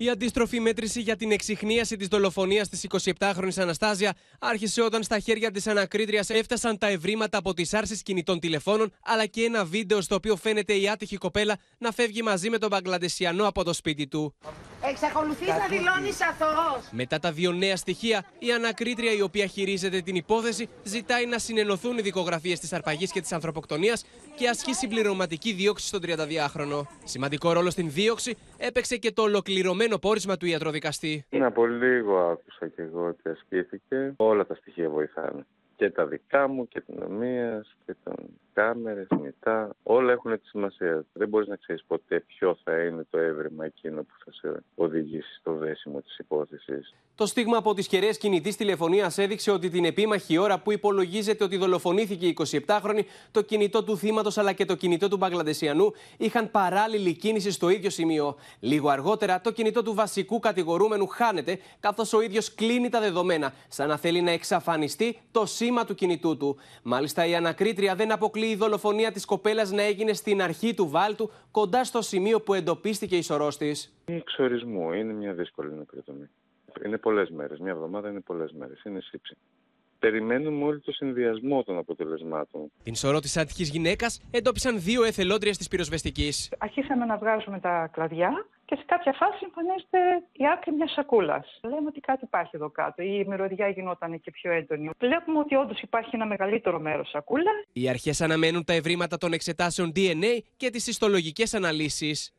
[0.00, 2.86] Η αντίστροφη μέτρηση για την εξυχνίαση της δολοφονίας της
[3.18, 8.40] 27χρονη Αναστάζια άρχισε όταν στα χέρια της ανακρίτριας έφτασαν τα ευρήματα από τις άρσει κινητών
[8.40, 12.58] τηλεφώνων, αλλά και ένα βίντεο στο οποίο φαίνεται η άτυχη κοπέλα να φεύγει μαζί με
[12.58, 14.34] τον Μπαγκλαντεσιανό από το σπίτι του.
[14.90, 16.82] Εξακολουθείς να δηλώνεις αθώο.
[16.90, 21.98] Μετά τα δύο νέα στοιχεία, η ανακρίτρια η οποία χειρίζεται την υπόθεση ζητάει να συνενωθούν
[21.98, 24.04] οι δικογραφίες της αρπαγής και της ανθρωποκτονίας
[24.36, 26.86] και ασκεί συμπληρωματική δίωξη στον 32χρονο.
[27.04, 31.24] Σημαντικό ρόλο στην δίωξη έπαιξε και το ολοκληρωμένο πόρισμα του ιατροδικαστή.
[31.30, 34.14] Ναι, από λίγο άκουσα και εγώ ότι ασκήθηκε.
[34.16, 35.46] Όλα τα στοιχεία βοηθάνε.
[35.76, 38.14] Και τα δικά μου και την ομοίας και των
[38.58, 39.76] κάμερες, μητά.
[39.82, 41.04] Όλα έχουν τη σημασία.
[41.12, 45.34] Δεν μπορείς να ξέρεις ποτέ ποιο θα είναι το έβριμα εκείνο που θα σε οδηγήσει
[45.40, 46.94] στο δέσιμο της υπόθεσης.
[47.14, 51.56] Το στίγμα από τις κεραίες κινητής τηλεφωνίας έδειξε ότι την επίμαχη ώρα που υπολογίζεται ότι
[51.56, 52.36] δολοφονήθηκε η
[52.66, 53.00] 27χρονη,
[53.30, 57.90] το κινητό του θύματος αλλά και το κινητό του Μπαγκλαντεσιανού είχαν παράλληλη κίνηση στο ίδιο
[57.90, 58.36] σημείο.
[58.60, 63.88] Λίγο αργότερα, το κινητό του βασικού κατηγορούμενου χάνεται, καθώς ο ίδιος κλείνει τα δεδομένα, σαν
[63.88, 66.56] να θέλει να εξαφανιστεί το σήμα του κινητού του.
[66.82, 71.30] Μάλιστα, η ανακρίτρια δεν αποκλείει η δολοφονία της κοπέλας να έγινε στην αρχή του βάλτου,
[71.50, 73.94] κοντά στο σημείο που εντοπίστηκε η σωρός της.
[74.06, 74.92] Είναι εξορισμού.
[74.92, 76.28] Είναι μια δύσκολη νεκροτομή.
[76.84, 77.58] Είναι πολλές μέρες.
[77.58, 78.82] Μια εβδομάδα είναι πολλές μέρες.
[78.84, 79.36] Είναι σύψη.
[79.98, 82.70] Περιμένουμε όλο το συνδυασμό των αποτελεσμάτων.
[82.82, 86.52] Την σωρό της άτυχης γυναίκας εντόπισαν δύο εθελόντριες της πυροσβεστικής.
[86.58, 89.98] Αρχίσαμε να βγάζουμε τα κλαδιά και σε κάποια φάση εμφανίζεται
[90.32, 91.60] η άκρη μιας σακούλας.
[91.62, 93.02] Λέμε ότι κάτι υπάρχει εδώ κάτω.
[93.02, 94.90] Η μυρωδιά γινόταν και πιο έντονη.
[94.98, 97.54] Βλέπουμε ότι όντως υπάρχει ένα μεγαλύτερο μέρος σακούλας.
[97.72, 102.37] Οι αρχές αναμένουν τα ευρήματα των εξετάσεων DNA και τις ιστολογικές αναλύσεις.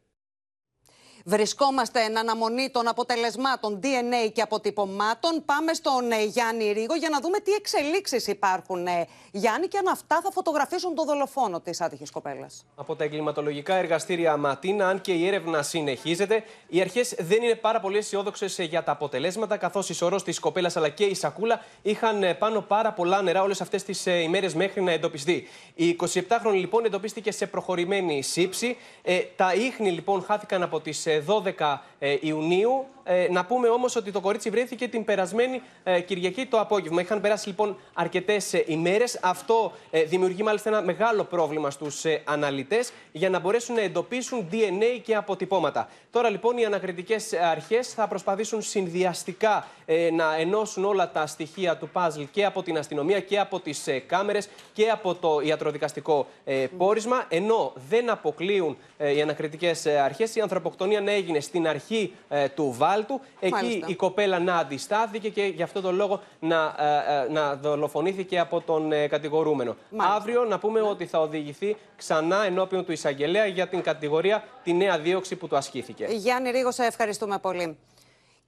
[1.29, 5.45] Βρισκόμαστε εν αναμονή των αποτελεσμάτων DNA και αποτυπωμάτων.
[5.45, 9.87] Πάμε στον ε, Γιάννη Ρίγο για να δούμε τι εξελίξεις υπάρχουν, ε, Γιάννη, και αν
[9.87, 12.65] αυτά θα φωτογραφίσουν τον δολοφόνο της άτυχης κοπέλας.
[12.75, 17.79] Από τα εγκληματολογικά εργαστήρια Ματίνα, αν και η έρευνα συνεχίζεται, οι αρχές δεν είναι πάρα
[17.79, 22.23] πολύ αισιόδοξες για τα αποτελέσματα, καθώς η σωρός της κοπέλας αλλά και η σακούλα είχαν
[22.23, 25.47] ε, πάνω πάρα πολλά νερά όλες αυτές τις ημέρες μέχρι να εντοπιστεί.
[25.75, 28.77] Η 27χρονη λοιπόν εντοπίστηκε σε προχωρημένη σύψη.
[29.01, 31.79] Ε, τα ίχνη λοιπόν χάθηκαν από τις 12 ε,
[32.19, 37.01] Ιουνίου Ε, να πούμε όμως ότι το κορίτσι βρέθηκε την περασμένη ε, Κυριακή το απόγευμα.
[37.01, 39.19] Είχαν περάσει λοιπόν αρκετές ε, ημέρες.
[39.21, 44.47] Αυτό ε, δημιουργεί μάλιστα ένα μεγάλο πρόβλημα στους ε, αναλυτές για να μπορέσουν να εντοπίσουν
[44.51, 45.89] DNA και αποτυπώματα.
[46.11, 51.89] Τώρα λοιπόν οι ανακριτικές αρχές θα προσπαθήσουν συνδυαστικά ε, να ενώσουν όλα τα στοιχεία του
[51.89, 56.65] παζλ και από την αστυνομία και από τις ε, κάμερες και από το ιατροδικαστικό ε,
[56.77, 57.25] πόρισμα.
[57.29, 61.88] Ενώ δεν αποκλείουν ε, οι ανακριτικές αρχές η ανθρωποκτονία να έγινε στην αρχή
[62.29, 63.21] ε, του βάλτου.
[63.39, 63.87] Εκεί Μάλιστα.
[63.89, 68.61] η κοπέλα να αντιστάθηκε και γι' αυτό τον λόγο να, ε, ε, να δολοφονήθηκε από
[68.61, 69.75] τον ε, κατηγορούμενο.
[69.89, 70.15] Μάλιστα.
[70.15, 74.99] Αύριο να πούμε ότι θα οδηγηθεί ξανά ενώπιον του εισαγγελέα για την κατηγορία τη νέα
[74.99, 76.05] δίωξη που του ασκήθηκε.
[76.09, 77.77] Γιάννη Ρίγο, σε ευχαριστούμε πολύ.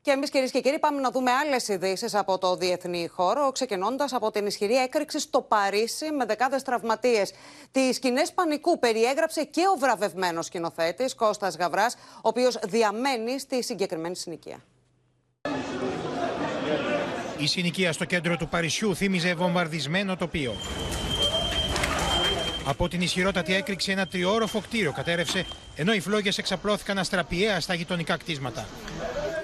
[0.03, 4.13] Και εμείς, κυρίες και κύριοι, πάμε να δούμε άλλες ειδήσεις από το διεθνή χώρο, ξεκινώντας
[4.13, 7.31] από την ισχυρή έκρηξη στο Παρίσι με δεκάδες τραυματίες.
[7.71, 14.15] Τις σκηνές πανικού περιέγραψε και ο βραβευμένος σκηνοθέτης Κώστας Γαβράς, ο οποίος διαμένει στη συγκεκριμένη
[14.15, 14.63] συνοικία.
[17.37, 20.55] Η συνοικία στο κέντρο του Παρισιού θύμιζε βομβαρδισμένο τοπίο.
[22.65, 25.45] Από την ισχυρότατη έκρηξη ένα τριόροφο κτίριο κατέρευσε,
[25.75, 28.65] ενώ οι φλόγες εξαπλώθηκαν αστραπιαία στα γειτονικά κτίσματα.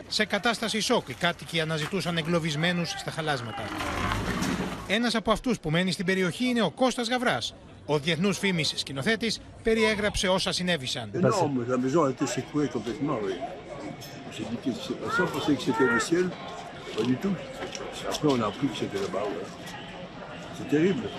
[0.07, 3.63] Σε κατάσταση σοκ, οι κάτοικοι αναζητούσαν εγκλωβισμένους στα χαλάσματα.
[4.87, 7.55] Ένας από αυτούς που μένει στην περιοχή είναι ο Κώστας Γαβράς.
[7.85, 11.09] Ο διεθνούς φήμης σκηνοθέτης περιέγραψε όσα συνέβησαν.
[11.13, 13.35] Énorme, la maison a été secouée complètement, oui.
[14.33, 16.25] J'ai dit qu'est-ce qui s'est passé, on pensait que c'était le ciel,
[16.97, 17.35] pas du tout.
[18.13, 19.45] Après on a appris que c'était là-bas, ouais.
[20.57, 21.09] C'est terrible.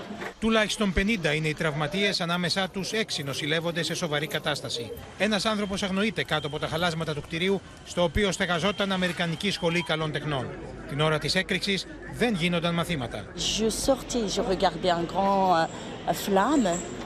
[0.40, 4.90] Τουλάχιστον 50 είναι οι τραυματίες, ανάμεσά τους 6 νοσηλεύονται σε σοβαρή κατάσταση.
[5.18, 10.12] Ένας άνθρωπος αγνοείται κάτω από τα χαλάσματα του κτηρίου, στο οποίο στεγαζόταν Αμερικανική Σχολή Καλών
[10.12, 10.46] Τεχνών.
[10.88, 13.24] Την ώρα της έκρηξης δεν γίνονταν μαθήματα.
[13.58, 16.97] Je sortais, je regardais un grand euh, flamme.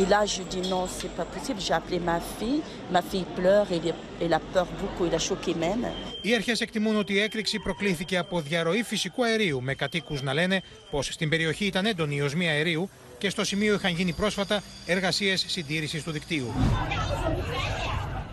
[0.00, 1.60] Et là, je dis non, c'est pas possible.
[1.66, 2.60] J'ai appelé ma fille.
[2.94, 5.84] Ma fille pleure, elle, est- elle a peur beaucoup, elle a choqué même.
[6.22, 10.62] Οι αρχές εκτιμούν ότι η έκρηξη προκλήθηκε από διαρροή φυσικού αερίου, με κατοίκους να λένε
[10.90, 12.88] πως στην περιοχή ήταν έντονη η οσμία αερίου
[13.18, 16.52] και στο σημείο είχαν γίνει πρόσφατα εργασίες συντήρησης του δικτύου.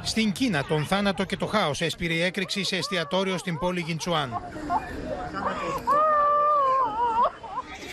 [0.04, 4.42] Στην Κίνα, τον θάνατο και το χάος έσπηρε η έκρηξη σε εστιατόριο στην πόλη Γιντσουάν.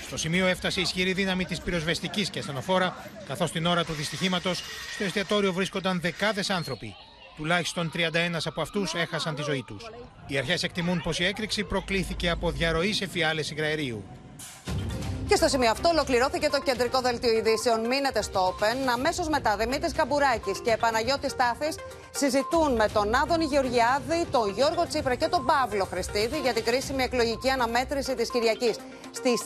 [0.09, 2.97] Στο σημείο έφτασε η ισχυρή δύναμη της πυροσβεστικής και ασθενοφόρα,
[3.29, 4.63] καθώς την ώρα του δυστυχήματος
[4.95, 6.95] στο εστιατόριο βρίσκονταν δεκάδες άνθρωποι.
[7.37, 8.01] Τουλάχιστον 31
[8.45, 9.91] από αυτούς έχασαν τη ζωή τους.
[10.27, 14.05] Οι αρχές εκτιμούν πως η έκρηξη προκλήθηκε από διαρροή σε φιάλες υγραερίου.
[15.29, 17.87] Και στο σημείο αυτό ολοκληρώθηκε το κεντρικό δελτίο ειδήσεων.
[17.87, 18.89] Μείνετε στο Open.
[18.95, 21.69] Αμέσως μετά Δημήτρης Καμπουράκης και Παναγιώτης Τάφη
[22.11, 27.03] συζητούν με τον Άδωνη Γεωργιάδη, τον Γιώργο Τσίπρα και τον Παύλο Χριστίδη για την κρίσιμη
[27.03, 28.77] εκλογική αναμέτρηση της Κυριακής
[29.19, 29.43] στις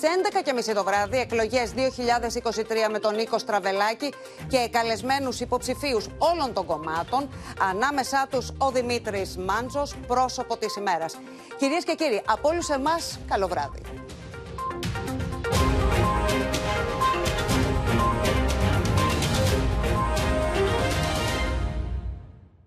[0.70, 4.12] 11.30 το βράδυ εκλογές 2023 με τον Νίκο Στραβελάκη
[4.48, 7.28] και καλεσμένους υποψηφίους όλων των κομμάτων,
[7.70, 11.18] ανάμεσά τους ο Δημήτρης Μάντζος, πρόσωπο της ημέρας.
[11.58, 13.80] Κυρίες και κύριοι, από όλους εμάς, καλό βράδυ.